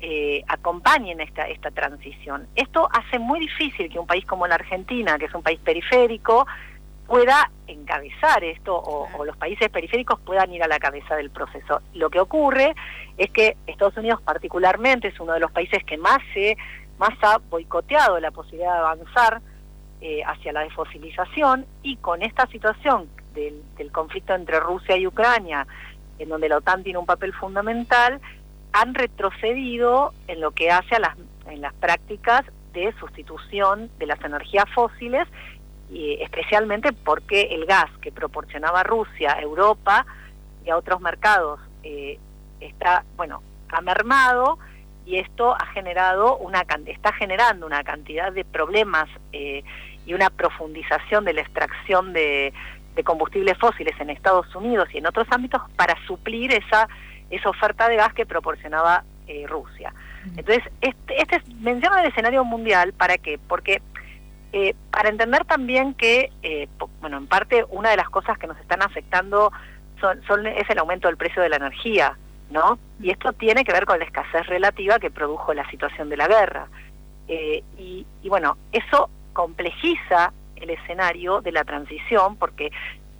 eh, 0.00 0.42
acompañen 0.48 1.20
esta, 1.20 1.46
esta 1.46 1.70
transición. 1.70 2.48
Esto 2.56 2.88
hace 2.92 3.20
muy 3.20 3.38
difícil 3.38 3.88
que 3.88 4.00
un 4.00 4.08
país 4.08 4.26
como 4.26 4.48
la 4.48 4.56
Argentina, 4.56 5.18
que 5.18 5.26
es 5.26 5.34
un 5.36 5.42
país 5.44 5.60
periférico, 5.60 6.48
pueda 7.06 7.48
encabezar 7.68 8.42
esto 8.42 8.74
o, 8.74 9.24
los 9.24 9.36
países 9.36 9.70
periféricos 9.70 10.18
puedan 10.18 10.52
ir 10.52 10.64
a 10.64 10.66
la 10.66 10.80
cabeza 10.80 11.14
del 11.14 11.30
proceso. 11.30 11.80
Lo 11.94 12.10
que 12.10 12.18
ocurre 12.18 12.74
es 13.18 13.30
que 13.30 13.56
Estados 13.68 13.96
Unidos 13.98 14.20
particularmente 14.22 15.06
es 15.06 15.20
uno 15.20 15.34
de 15.34 15.38
los 15.38 15.52
países 15.52 15.84
que 15.84 15.96
más 15.96 16.18
se 16.34 16.56
más 16.98 17.16
ha 17.22 17.38
boicoteado 17.38 18.18
la 18.18 18.32
posibilidad 18.32 18.72
de 18.72 18.78
avanzar 18.78 19.42
eh, 20.04 20.20
hacia 20.26 20.52
la 20.52 20.62
desfosilización 20.62 21.64
y 21.84 21.94
con 21.96 22.22
esta 22.22 22.48
situación 22.48 23.08
del, 23.34 23.62
conflicto 23.92 24.34
entre 24.34 24.58
Rusia 24.58 24.96
y 24.96 25.06
Ucrania, 25.06 25.64
en 26.18 26.28
donde 26.28 26.48
la 26.48 26.56
OTAN 26.56 26.82
tiene 26.82 26.98
un 26.98 27.06
papel 27.06 27.32
fundamental, 27.32 28.20
han 28.72 28.94
retrocedido 28.94 30.12
en 30.26 30.40
lo 30.40 30.50
que 30.50 30.72
hace 30.72 30.96
a 30.96 30.98
las, 30.98 31.16
en 31.46 31.60
las 31.60 31.72
prácticas 31.74 32.42
de 32.72 32.92
sustitución 32.98 33.90
de 34.00 34.06
las 34.06 34.20
energías 34.22 34.64
fósiles, 34.74 35.28
y 35.88 36.14
especialmente 36.20 36.92
porque 36.92 37.42
el 37.52 37.64
gas 37.66 37.90
que 38.00 38.10
proporcionaba 38.10 38.82
Rusia 38.82 39.34
a 39.34 39.40
Europa 39.40 40.04
y 40.64 40.70
a 40.70 40.76
otros 40.78 41.00
mercados 41.00 41.60
eh, 41.84 42.18
está, 42.58 43.04
bueno, 43.16 43.40
ha 43.68 43.80
mermado 43.82 44.58
y 45.04 45.18
esto 45.18 45.54
ha 45.54 45.66
generado 45.66 46.36
una 46.38 46.64
está 46.86 47.12
generando 47.12 47.66
una 47.66 47.82
cantidad 47.82 48.32
de 48.32 48.44
problemas 48.44 49.08
eh, 49.32 49.64
y 50.06 50.14
una 50.14 50.30
profundización 50.30 51.24
de 51.24 51.32
la 51.32 51.42
extracción 51.42 52.12
de, 52.12 52.52
combustibles 53.04 53.56
fósiles 53.58 53.98
en 54.00 54.10
Estados 54.10 54.54
Unidos 54.54 54.88
y 54.92 54.98
en 54.98 55.06
otros 55.06 55.26
ámbitos 55.30 55.62
para 55.76 55.96
suplir 56.06 56.52
esa 56.52 56.88
esa 57.30 57.48
oferta 57.48 57.88
de 57.88 57.96
gas 57.96 58.12
que 58.12 58.26
proporcionaba 58.26 59.04
eh, 59.26 59.46
Rusia. 59.48 59.94
Entonces, 60.36 60.62
este, 60.82 61.22
este 61.22 61.42
menciona 61.60 62.02
el 62.02 62.08
escenario 62.08 62.44
mundial, 62.44 62.92
¿para 62.92 63.16
qué? 63.16 63.38
Porque 63.48 63.80
eh, 64.52 64.74
para 64.90 65.08
entender 65.08 65.46
también 65.46 65.94
que, 65.94 66.30
bueno, 67.00 67.16
en 67.16 67.26
parte 67.26 67.64
una 67.70 67.88
de 67.88 67.96
las 67.96 68.10
cosas 68.10 68.36
que 68.36 68.46
nos 68.46 68.58
están 68.58 68.82
afectando 68.82 69.50
son, 69.98 70.22
son, 70.26 70.46
es 70.46 70.68
el 70.68 70.78
aumento 70.78 71.08
del 71.08 71.16
precio 71.16 71.42
de 71.42 71.48
la 71.48 71.56
energía. 71.56 72.18
¿no? 72.52 72.78
Y 73.00 73.10
esto 73.10 73.32
tiene 73.32 73.64
que 73.64 73.72
ver 73.72 73.86
con 73.86 73.98
la 73.98 74.04
escasez 74.04 74.46
relativa 74.46 74.98
que 74.98 75.10
produjo 75.10 75.54
la 75.54 75.68
situación 75.70 76.08
de 76.08 76.16
la 76.16 76.28
guerra. 76.28 76.68
Eh, 77.26 77.64
y, 77.78 78.06
bueno, 78.28 78.56
eso 78.70 79.08
complejiza 79.32 80.32
el 80.56 80.70
escenario 80.70 81.40
de 81.40 81.52
la 81.52 81.64
transición 81.64 82.36
porque 82.36 82.70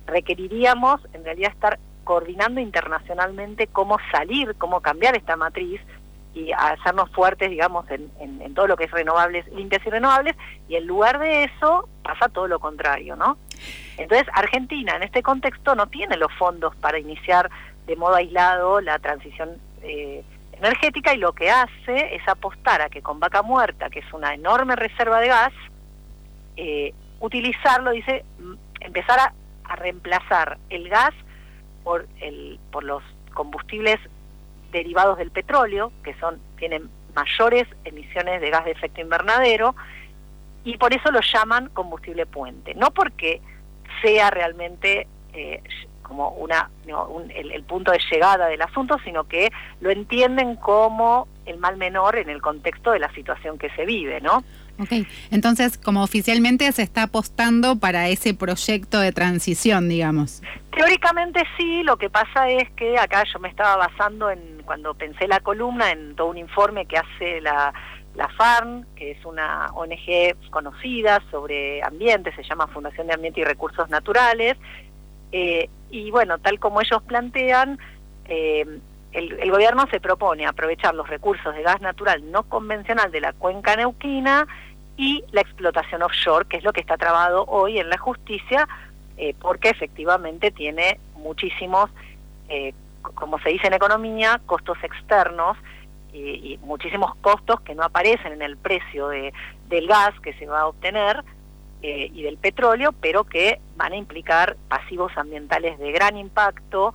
requeriríamos 0.06 1.00
en 1.12 1.24
realidad 1.24 1.52
estar 1.52 1.78
coordinando 2.04 2.60
internacionalmente 2.60 3.68
cómo 3.68 3.98
salir, 4.10 4.54
cómo 4.56 4.80
cambiar 4.80 5.16
esta 5.16 5.36
matriz 5.36 5.80
y 6.34 6.50
hacernos 6.52 7.10
fuertes, 7.10 7.50
digamos, 7.50 7.84
en, 7.90 8.54
todo 8.54 8.66
lo 8.66 8.76
que 8.76 8.84
es 8.84 8.90
renovables, 8.90 9.46
limpias 9.52 9.84
y 9.86 9.90
renovables, 9.90 10.34
y 10.68 10.76
en 10.76 10.86
lugar 10.86 11.18
de 11.18 11.44
eso 11.44 11.88
pasa 12.02 12.28
todo 12.28 12.48
lo 12.48 12.58
contrario, 12.58 13.16
¿no? 13.16 13.36
Entonces, 13.98 14.26
Argentina 14.34 14.96
en 14.96 15.02
este 15.02 15.22
contexto 15.22 15.74
no 15.74 15.86
tiene 15.88 16.16
los 16.16 16.32
fondos 16.34 16.74
para 16.76 16.98
iniciar 16.98 17.50
de 17.86 17.96
modo 17.96 18.14
aislado 18.14 18.80
la 18.80 18.98
transición 18.98 19.50
eh, 19.82 20.24
energética 20.52 21.14
y 21.14 21.18
lo 21.18 21.32
que 21.32 21.50
hace 21.50 22.14
es 22.14 22.26
apostar 22.26 22.80
a 22.80 22.88
que 22.88 23.02
con 23.02 23.20
vaca 23.20 23.42
muerta, 23.42 23.90
que 23.90 23.98
es 23.98 24.12
una 24.12 24.34
enorme 24.34 24.76
reserva 24.76 25.20
de 25.20 25.28
gas, 25.28 25.52
eh, 26.56 26.92
utilizarlo, 27.20 27.90
dice, 27.92 28.24
empezar 28.80 29.18
a, 29.18 29.34
reemplazar 29.76 30.58
el 30.68 30.90
gas 30.90 31.14
por, 31.82 32.06
el, 32.20 32.60
por 32.70 32.84
los 32.84 33.02
combustibles 33.32 33.98
derivados 34.70 35.16
del 35.16 35.30
petróleo, 35.30 35.92
que 36.04 36.14
son 36.14 36.38
tienen 36.58 36.90
mayores 37.14 37.66
emisiones 37.84 38.40
de 38.42 38.50
gas 38.50 38.66
de 38.66 38.72
efecto 38.72 39.00
invernadero, 39.00 39.74
y 40.64 40.76
por 40.76 40.92
eso 40.92 41.10
lo 41.10 41.20
llaman 41.20 41.70
combustible 41.70 42.26
puente. 42.26 42.74
No 42.74 42.90
porque 42.90 43.40
sea 44.02 44.30
realmente 44.30 45.06
eh, 45.32 45.62
como 46.02 46.30
una 46.30 46.70
el, 46.86 47.62
punto 47.64 47.92
de 47.92 48.00
llegada 48.10 48.46
del 48.46 48.60
asunto, 48.60 48.98
sino 49.04 49.24
que 49.24 49.50
lo 49.80 49.90
entienden 49.90 50.56
como 50.56 51.26
el 51.46 51.58
mal 51.58 51.76
menor 51.76 52.16
en 52.16 52.28
el 52.28 52.42
contexto 52.42 52.90
de 52.92 52.98
la 52.98 53.12
situación 53.14 53.58
que 53.58 53.70
se 53.70 53.86
vive, 53.86 54.20
¿no? 54.20 54.44
Ok, 54.78 55.06
entonces 55.30 55.78
como 55.78 56.02
oficialmente 56.02 56.70
se 56.72 56.82
está 56.82 57.04
apostando 57.04 57.76
para 57.76 58.08
ese 58.08 58.34
proyecto 58.34 59.00
de 59.00 59.12
transición, 59.12 59.88
digamos. 59.88 60.42
Teóricamente 60.74 61.42
sí, 61.56 61.82
lo 61.82 61.96
que 61.96 62.08
pasa 62.10 62.48
es 62.48 62.70
que 62.72 62.98
acá 62.98 63.24
yo 63.32 63.38
me 63.38 63.48
estaba 63.48 63.76
basando 63.76 64.30
en, 64.30 64.62
cuando 64.64 64.94
pensé 64.94 65.28
la 65.28 65.40
columna, 65.40 65.90
en 65.90 66.16
todo 66.16 66.28
un 66.28 66.38
informe 66.38 66.86
que 66.86 66.96
hace 66.96 67.40
la, 67.42 67.72
la 68.14 68.28
FARN, 68.28 68.86
que 68.96 69.12
es 69.12 69.24
una 69.24 69.70
ONG 69.74 70.50
conocida 70.50 71.22
sobre 71.30 71.82
ambiente, 71.82 72.34
se 72.34 72.42
llama 72.42 72.66
Fundación 72.66 73.06
de 73.06 73.14
Ambiente 73.14 73.40
y 73.40 73.44
Recursos 73.44 73.88
Naturales, 73.90 74.56
eh, 75.32 75.68
y 75.90 76.10
bueno, 76.10 76.38
tal 76.38 76.58
como 76.58 76.80
ellos 76.80 77.02
plantean, 77.04 77.78
eh, 78.26 78.80
el, 79.12 79.50
gobierno 79.50 79.86
se 79.90 80.00
propone 80.00 80.46
aprovechar 80.46 80.94
los 80.94 81.08
recursos 81.08 81.54
de 81.54 81.62
gas 81.62 81.80
natural 81.80 82.30
no 82.30 82.44
convencional 82.44 83.10
de 83.10 83.20
la 83.20 83.32
cuenca 83.32 83.76
neuquina 83.76 84.46
y 84.96 85.24
la 85.32 85.40
explotación 85.40 86.02
offshore, 86.02 86.46
que 86.46 86.58
es 86.58 86.64
lo 86.64 86.72
que 86.72 86.80
está 86.80 86.96
trabado 86.96 87.44
hoy 87.46 87.78
en 87.78 87.88
la 87.88 87.98
justicia, 87.98 88.68
eh, 89.16 89.34
porque 89.40 89.70
efectivamente 89.70 90.50
tiene 90.50 90.98
muchísimos, 91.16 91.90
como 93.14 93.38
se 93.38 93.50
dice 93.50 93.68
en 93.68 93.74
economía, 93.74 94.40
costos 94.44 94.76
externos 94.82 95.56
y, 96.12 96.58
muchísimos 96.62 97.14
costos 97.16 97.60
que 97.60 97.74
no 97.74 97.82
aparecen 97.84 98.32
en 98.32 98.42
el 98.42 98.56
precio 98.56 99.08
de, 99.08 99.32
del 99.68 99.86
gas 99.86 100.18
que 100.20 100.34
se 100.34 100.46
va 100.46 100.60
a 100.60 100.66
obtener 100.66 101.22
eh, 101.82 102.10
y 102.12 102.22
del 102.22 102.36
petróleo, 102.36 102.92
pero 102.92 103.24
que 103.24 103.60
van 103.76 103.92
a 103.92 103.96
implicar 103.96 104.56
pasivos 104.68 105.12
ambientales 105.16 105.78
de 105.78 105.90
gran 105.92 106.16
impacto 106.16 106.94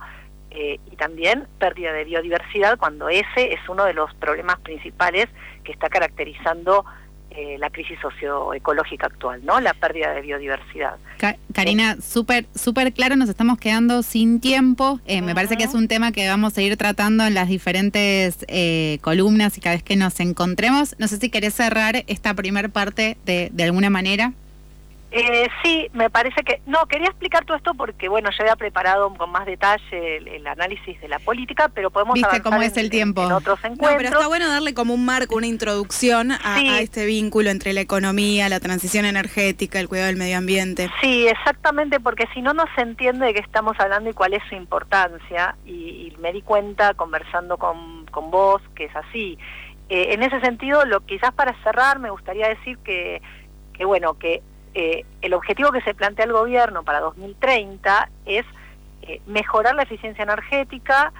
eh, 0.50 0.80
y 0.90 0.96
también 0.96 1.46
pérdida 1.58 1.92
de 1.92 2.04
biodiversidad, 2.04 2.78
cuando 2.78 3.08
ese 3.08 3.52
es 3.52 3.60
uno 3.68 3.84
de 3.84 3.94
los 3.94 4.12
problemas 4.14 4.58
principales 4.60 5.28
que 5.64 5.72
está 5.72 5.88
caracterizando 5.88 6.84
eh, 7.30 7.56
la 7.58 7.68
crisis 7.70 7.98
socioecológica 8.00 9.06
actual, 9.06 9.44
¿no? 9.44 9.60
La 9.60 9.74
pérdida 9.74 10.14
de 10.14 10.22
biodiversidad. 10.22 10.96
Karina, 11.52 11.96
súper 12.00 12.46
súper 12.54 12.92
claro, 12.92 13.16
nos 13.16 13.28
estamos 13.28 13.58
quedando 13.58 14.02
sin 14.02 14.40
tiempo. 14.40 15.00
Me 15.06 15.34
parece 15.34 15.56
que 15.56 15.64
es 15.64 15.74
un 15.74 15.88
tema 15.88 16.10
que 16.10 16.26
vamos 16.26 16.56
a 16.56 16.62
ir 16.62 16.76
tratando 16.76 17.26
en 17.26 17.34
las 17.34 17.48
diferentes 17.48 18.46
columnas 19.02 19.58
y 19.58 19.60
cada 19.60 19.76
vez 19.76 19.82
que 19.82 19.96
nos 19.96 20.18
encontremos. 20.20 20.96
No 20.98 21.06
sé 21.06 21.18
si 21.18 21.28
querés 21.28 21.54
cerrar 21.54 22.04
esta 22.06 22.34
primera 22.34 22.68
parte 22.68 23.18
de, 23.26 23.50
de 23.52 23.64
alguna 23.64 23.90
manera. 23.90 24.32
Eh, 25.10 25.48
sí, 25.62 25.88
me 25.94 26.10
parece 26.10 26.42
que... 26.42 26.60
No, 26.66 26.86
quería 26.86 27.08
explicar 27.08 27.46
todo 27.46 27.56
esto 27.56 27.72
porque, 27.74 28.08
bueno, 28.10 28.28
yo 28.30 28.42
había 28.42 28.56
preparado 28.56 29.12
con 29.14 29.30
más 29.30 29.46
detalle 29.46 30.18
el, 30.18 30.46
análisis 30.46 31.00
de 31.00 31.08
la 31.08 31.18
política, 31.18 31.70
pero 31.72 31.90
podemos 31.90 32.14
¿Viste 32.14 32.42
cómo 32.42 32.60
es 32.60 32.76
el 32.76 32.90
tiempo? 32.90 33.24
En, 33.24 33.32
otros 33.32 33.58
encuentros. 33.60 33.90
No, 33.90 33.96
pero 33.96 34.08
está 34.10 34.26
bueno 34.28 34.48
darle 34.48 34.74
como 34.74 34.92
un 34.92 35.06
marco, 35.06 35.36
una 35.36 35.46
introducción 35.46 36.32
a, 36.32 36.60
este 36.80 37.06
vínculo 37.06 37.50
entre 37.50 37.72
la 37.72 37.80
economía, 37.80 38.48
la 38.48 38.60
transición 38.60 39.06
energética, 39.06 39.80
el 39.80 39.88
cuidado 39.88 40.08
del 40.08 40.16
medio 40.16 40.36
ambiente. 40.36 40.90
Sí, 41.00 41.26
exactamente, 41.26 42.00
porque 42.00 42.26
si 42.34 42.42
no, 42.42 42.52
no 42.52 42.64
se 42.74 42.82
entiende 42.82 43.26
de 43.26 43.34
qué 43.34 43.40
estamos 43.40 43.78
hablando 43.80 44.10
y 44.10 44.12
cuál 44.12 44.34
es 44.34 44.42
su 44.48 44.54
importancia, 44.54 45.56
y, 45.64 46.12
me 46.18 46.32
di 46.32 46.42
cuenta 46.42 46.94
conversando 46.94 47.58
con, 47.58 48.04
con 48.06 48.32
vos 48.32 48.60
que 48.74 48.86
es 48.86 48.96
así. 48.96 49.38
Eh, 49.88 50.14
en 50.14 50.22
ese 50.24 50.40
sentido, 50.40 50.84
lo 50.84 51.00
quizás 51.06 51.32
para 51.32 51.54
cerrar, 51.62 52.00
me 52.00 52.10
gustaría 52.10 52.48
decir 52.48 52.76
que, 52.78 53.22
que 53.72 53.84
bueno, 53.84 54.18
que 54.18 54.42
eh, 54.78 55.04
el 55.22 55.34
objetivo 55.34 55.72
que 55.72 55.80
se 55.80 55.92
plantea 55.92 56.24
el 56.24 56.32
gobierno 56.32 56.84
para 56.84 57.00
2030 57.00 58.08
es 58.26 58.46
eh, 59.02 59.20
mejorar 59.26 59.74
la 59.74 59.82
eficiencia 59.82 60.22
energética, 60.22 61.12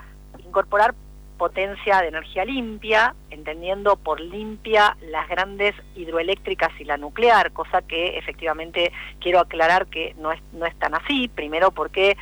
incorporar 0.46 0.94
potencia 1.36 2.00
de 2.00 2.06
energía 2.06 2.44
limpia, 2.44 3.16
entendiendo 3.30 3.96
por 3.96 4.20
limpia 4.20 4.96
las 5.10 5.28
grandes 5.28 5.74
hidroeléctricas 5.96 6.70
y 6.78 6.84
la 6.84 6.98
nuclear, 6.98 7.50
cosa 7.50 7.82
que 7.82 8.16
efectivamente 8.16 8.92
quiero 9.18 9.40
aclarar 9.40 9.88
que 9.88 10.14
no 10.18 10.30
es, 10.30 10.40
no 10.52 10.64
es 10.64 10.76
tan 10.76 10.94
así, 10.94 11.26
primero 11.26 11.72
porque 11.72 12.16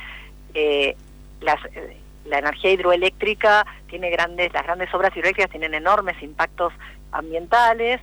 eh, 0.55 0.95
la 1.41 2.39
energía 2.39 2.71
hidroeléctrica 2.71 3.63
tiene 3.85 4.09
grandes, 4.09 4.51
las 4.53 4.63
grandes 4.63 4.91
obras 4.91 5.15
hidroeléctricas 5.15 5.51
tienen 5.51 5.75
enormes 5.75 6.19
impactos 6.23 6.73
ambientales, 7.11 8.01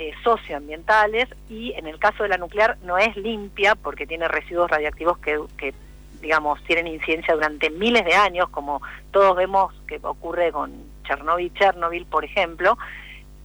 eh, 0.00 0.14
socioambientales 0.24 1.28
y 1.50 1.74
en 1.74 1.86
el 1.86 1.98
caso 1.98 2.22
de 2.22 2.30
la 2.30 2.38
nuclear 2.38 2.78
no 2.84 2.96
es 2.96 3.14
limpia 3.18 3.74
porque 3.74 4.06
tiene 4.06 4.28
residuos 4.28 4.70
radiactivos 4.70 5.18
que, 5.18 5.74
digamos, 6.22 6.64
tienen 6.64 6.86
incidencia 6.86 7.34
durante 7.34 7.68
miles 7.68 8.06
de 8.06 8.14
años, 8.14 8.48
como 8.48 8.80
todos 9.10 9.36
vemos 9.36 9.74
que 9.86 10.00
ocurre 10.02 10.52
con 10.52 10.72
Chernobyl, 11.04 11.52
Chernobyl, 11.52 12.06
por 12.06 12.24
ejemplo, 12.24 12.78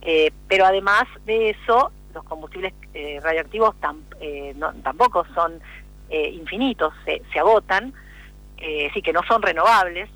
eh, 0.02 0.32
pero 0.48 0.66
además 0.66 1.04
de 1.26 1.50
eso, 1.50 1.92
los 2.14 2.24
combustibles 2.24 2.74
eh, 2.94 3.20
radioactivos 3.22 3.76
tampoco 4.82 5.26
son 5.36 5.60
infinitos, 6.10 6.94
se, 7.04 7.22
se 7.34 7.40
agotan, 7.40 7.94
sí 8.94 9.02
que 9.02 9.12
no 9.12 9.24
son 9.28 9.42
renovables 9.42 10.10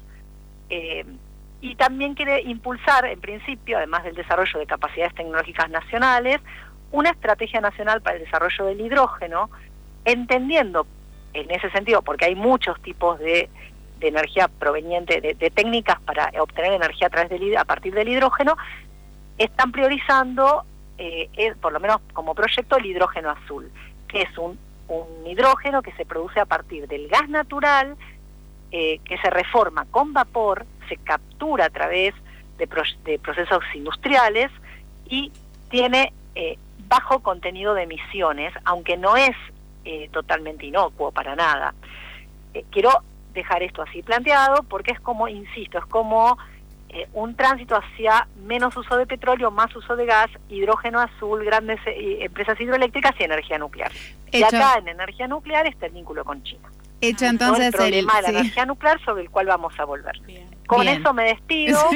y 1.61 1.75
también 1.75 2.15
quiere 2.15 2.41
impulsar, 2.41 3.05
en 3.05 3.19
principio, 3.19 3.77
además 3.77 4.03
del 4.03 4.15
desarrollo 4.15 4.59
de 4.59 4.65
capacidades 4.65 5.13
tecnológicas 5.13 5.69
nacionales, 5.69 6.39
una 6.91 7.09
estrategia 7.09 7.61
nacional 7.61 8.01
para 8.01 8.17
el 8.17 8.23
desarrollo 8.23 8.65
del 8.65 8.81
hidrógeno, 8.81 9.49
entendiendo 10.05 10.87
en 11.33 11.51
ese 11.51 11.69
sentido, 11.71 12.01
porque 12.01 12.25
hay 12.25 12.35
muchos 12.35 12.81
tipos 12.81 13.19
de, 13.19 13.49
energía 14.01 14.47
proveniente, 14.47 15.19
de, 15.19 15.49
técnicas 15.49 15.99
para 16.01 16.31
obtener 16.39 16.71
energía 16.71 17.07
a, 17.07 17.09
través 17.09 17.29
del, 17.29 17.57
a 17.57 17.65
partir 17.65 17.93
del 17.93 18.07
hidrógeno, 18.07 18.55
están 19.37 19.73
priorizando, 19.73 20.63
eh, 20.97 21.29
por 21.61 21.73
lo 21.73 21.81
menos 21.81 21.99
como 22.13 22.33
proyecto, 22.33 22.77
el 22.77 22.85
hidrógeno 22.85 23.31
azul, 23.31 23.69
que 24.07 24.21
es 24.21 24.37
un, 24.37 24.57
un 24.87 25.27
hidrógeno 25.27 25.81
que 25.81 25.91
se 25.93 26.05
produce 26.05 26.39
a 26.39 26.45
partir 26.45 26.87
del 26.87 27.09
gas 27.09 27.27
natural, 27.27 27.97
eh, 28.71 28.99
que 29.03 29.17
se 29.17 29.29
reforma 29.29 29.85
con 29.91 30.13
vapor, 30.13 30.65
se 30.89 30.97
captura 30.97 31.65
a 31.65 31.69
través 31.69 32.13
de, 32.57 32.67
procesos 32.67 33.63
industriales 33.73 34.51
y 35.07 35.31
tiene 35.69 36.11
eh, 36.35 36.57
bajo 36.89 37.19
contenido 37.19 37.73
de 37.73 37.83
emisiones, 37.83 38.51
aunque 38.65 38.97
no 38.97 39.15
es 39.15 39.35
eh, 39.85 40.09
totalmente 40.11 40.65
inocuo 40.65 41.11
para 41.11 41.35
nada. 41.35 41.73
Eh, 42.53 42.65
quiero 42.69 42.91
dejar 43.33 43.63
esto 43.63 43.81
así 43.81 44.01
planteado 44.01 44.63
porque 44.63 44.91
es 44.91 44.99
como, 44.99 45.27
insisto, 45.27 45.77
es 45.77 45.85
como 45.85 46.37
eh, 46.89 47.07
un 47.13 47.35
tránsito 47.35 47.75
hacia 47.75 48.27
menos 48.43 48.75
uso 48.75 48.97
de 48.97 49.05
petróleo, 49.05 49.51
más 49.51 49.73
uso 49.75 49.95
de 49.95 50.05
gas, 50.05 50.29
hidrógeno 50.49 50.99
azul, 50.99 51.45
grandes 51.45 51.79
empresas 51.85 52.59
hidroeléctricas 52.59 53.13
y 53.19 53.23
energía 53.23 53.57
nuclear. 53.59 53.91
Y 54.31 54.43
acá 54.43 54.75
en 54.79 54.89
energía 54.89 55.27
nuclear 55.27 55.67
está 55.67 55.85
el 55.85 55.93
vínculo 55.93 56.25
con 56.25 56.43
China. 56.43 56.69
Hecho 57.01 57.25
entonces 57.25 57.67
el 57.67 57.71
problema 57.71 58.15
de 58.17 58.21
la 58.21 58.39
energía 58.39 58.65
nuclear 58.65 59.03
sobre 59.05 59.23
el 59.23 59.29
cual 59.29 59.47
vamos 59.47 59.73
a 59.79 59.85
volver. 59.85 60.19
Con 60.69 60.87
eso 60.87 61.13
me 61.15 61.23
despido. 61.23 61.79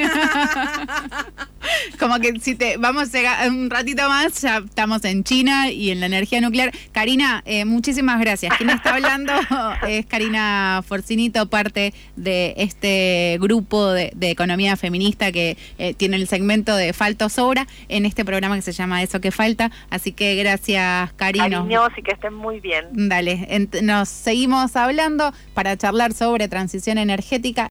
Como 2.00 2.20
que 2.20 2.39
si 2.39 2.56
te 2.56 2.78
vamos 2.78 3.10
a 3.13 3.48
un 3.48 3.70
ratito 3.70 4.10
más, 4.10 4.42
ya 4.42 4.58
estamos 4.58 5.06
en 5.06 5.24
China 5.24 5.70
y 5.70 5.92
en 5.92 6.00
la 6.00 6.08
energía 6.08 6.42
nuclear. 6.42 6.72
Karina, 6.92 7.44
eh, 7.46 7.66
muchísimas 7.66 8.20
gracias. 8.20 8.58
Quien 8.58 8.72
está 8.72 8.96
hablando 8.96 9.32
es 9.88 10.08
Karina 10.08 10.84
Forcinito, 10.86 11.48
parte 11.50 11.94
de 12.16 12.56
este 12.58 13.38
grupo 13.39 13.92
de, 13.92 14.12
economía 14.22 14.76
feminista 14.76 15.32
que 15.32 15.56
eh, 15.78 15.94
tiene 15.94 16.16
el 16.16 16.28
segmento 16.28 16.76
de 16.76 16.94
Falta 16.94 17.28
o 17.28 17.30
Sobra 17.30 17.68
en 17.89 18.08
este 18.08 18.26
programa 18.26 18.56
que 18.56 18.63
se 18.63 18.72
llama 18.72 19.04
Eso 19.04 19.22
que 19.22 19.30
Falta. 19.30 19.70
Así 19.92 20.13
que 20.13 20.36
gracias, 20.36 21.13
Karina. 21.13 21.50
Cariños 21.50 21.92
y 21.96 22.02
que 22.02 22.13
estén 22.13 22.34
muy 22.34 22.60
bien. 22.60 22.88
Dale, 22.92 23.68
nos 23.84 24.10
seguimos 24.10 24.76
hablando 24.94 25.34
para 25.56 25.76
charlar 25.76 26.14
sobre 26.14 26.48
transición 26.48 27.00
energética 27.00 27.62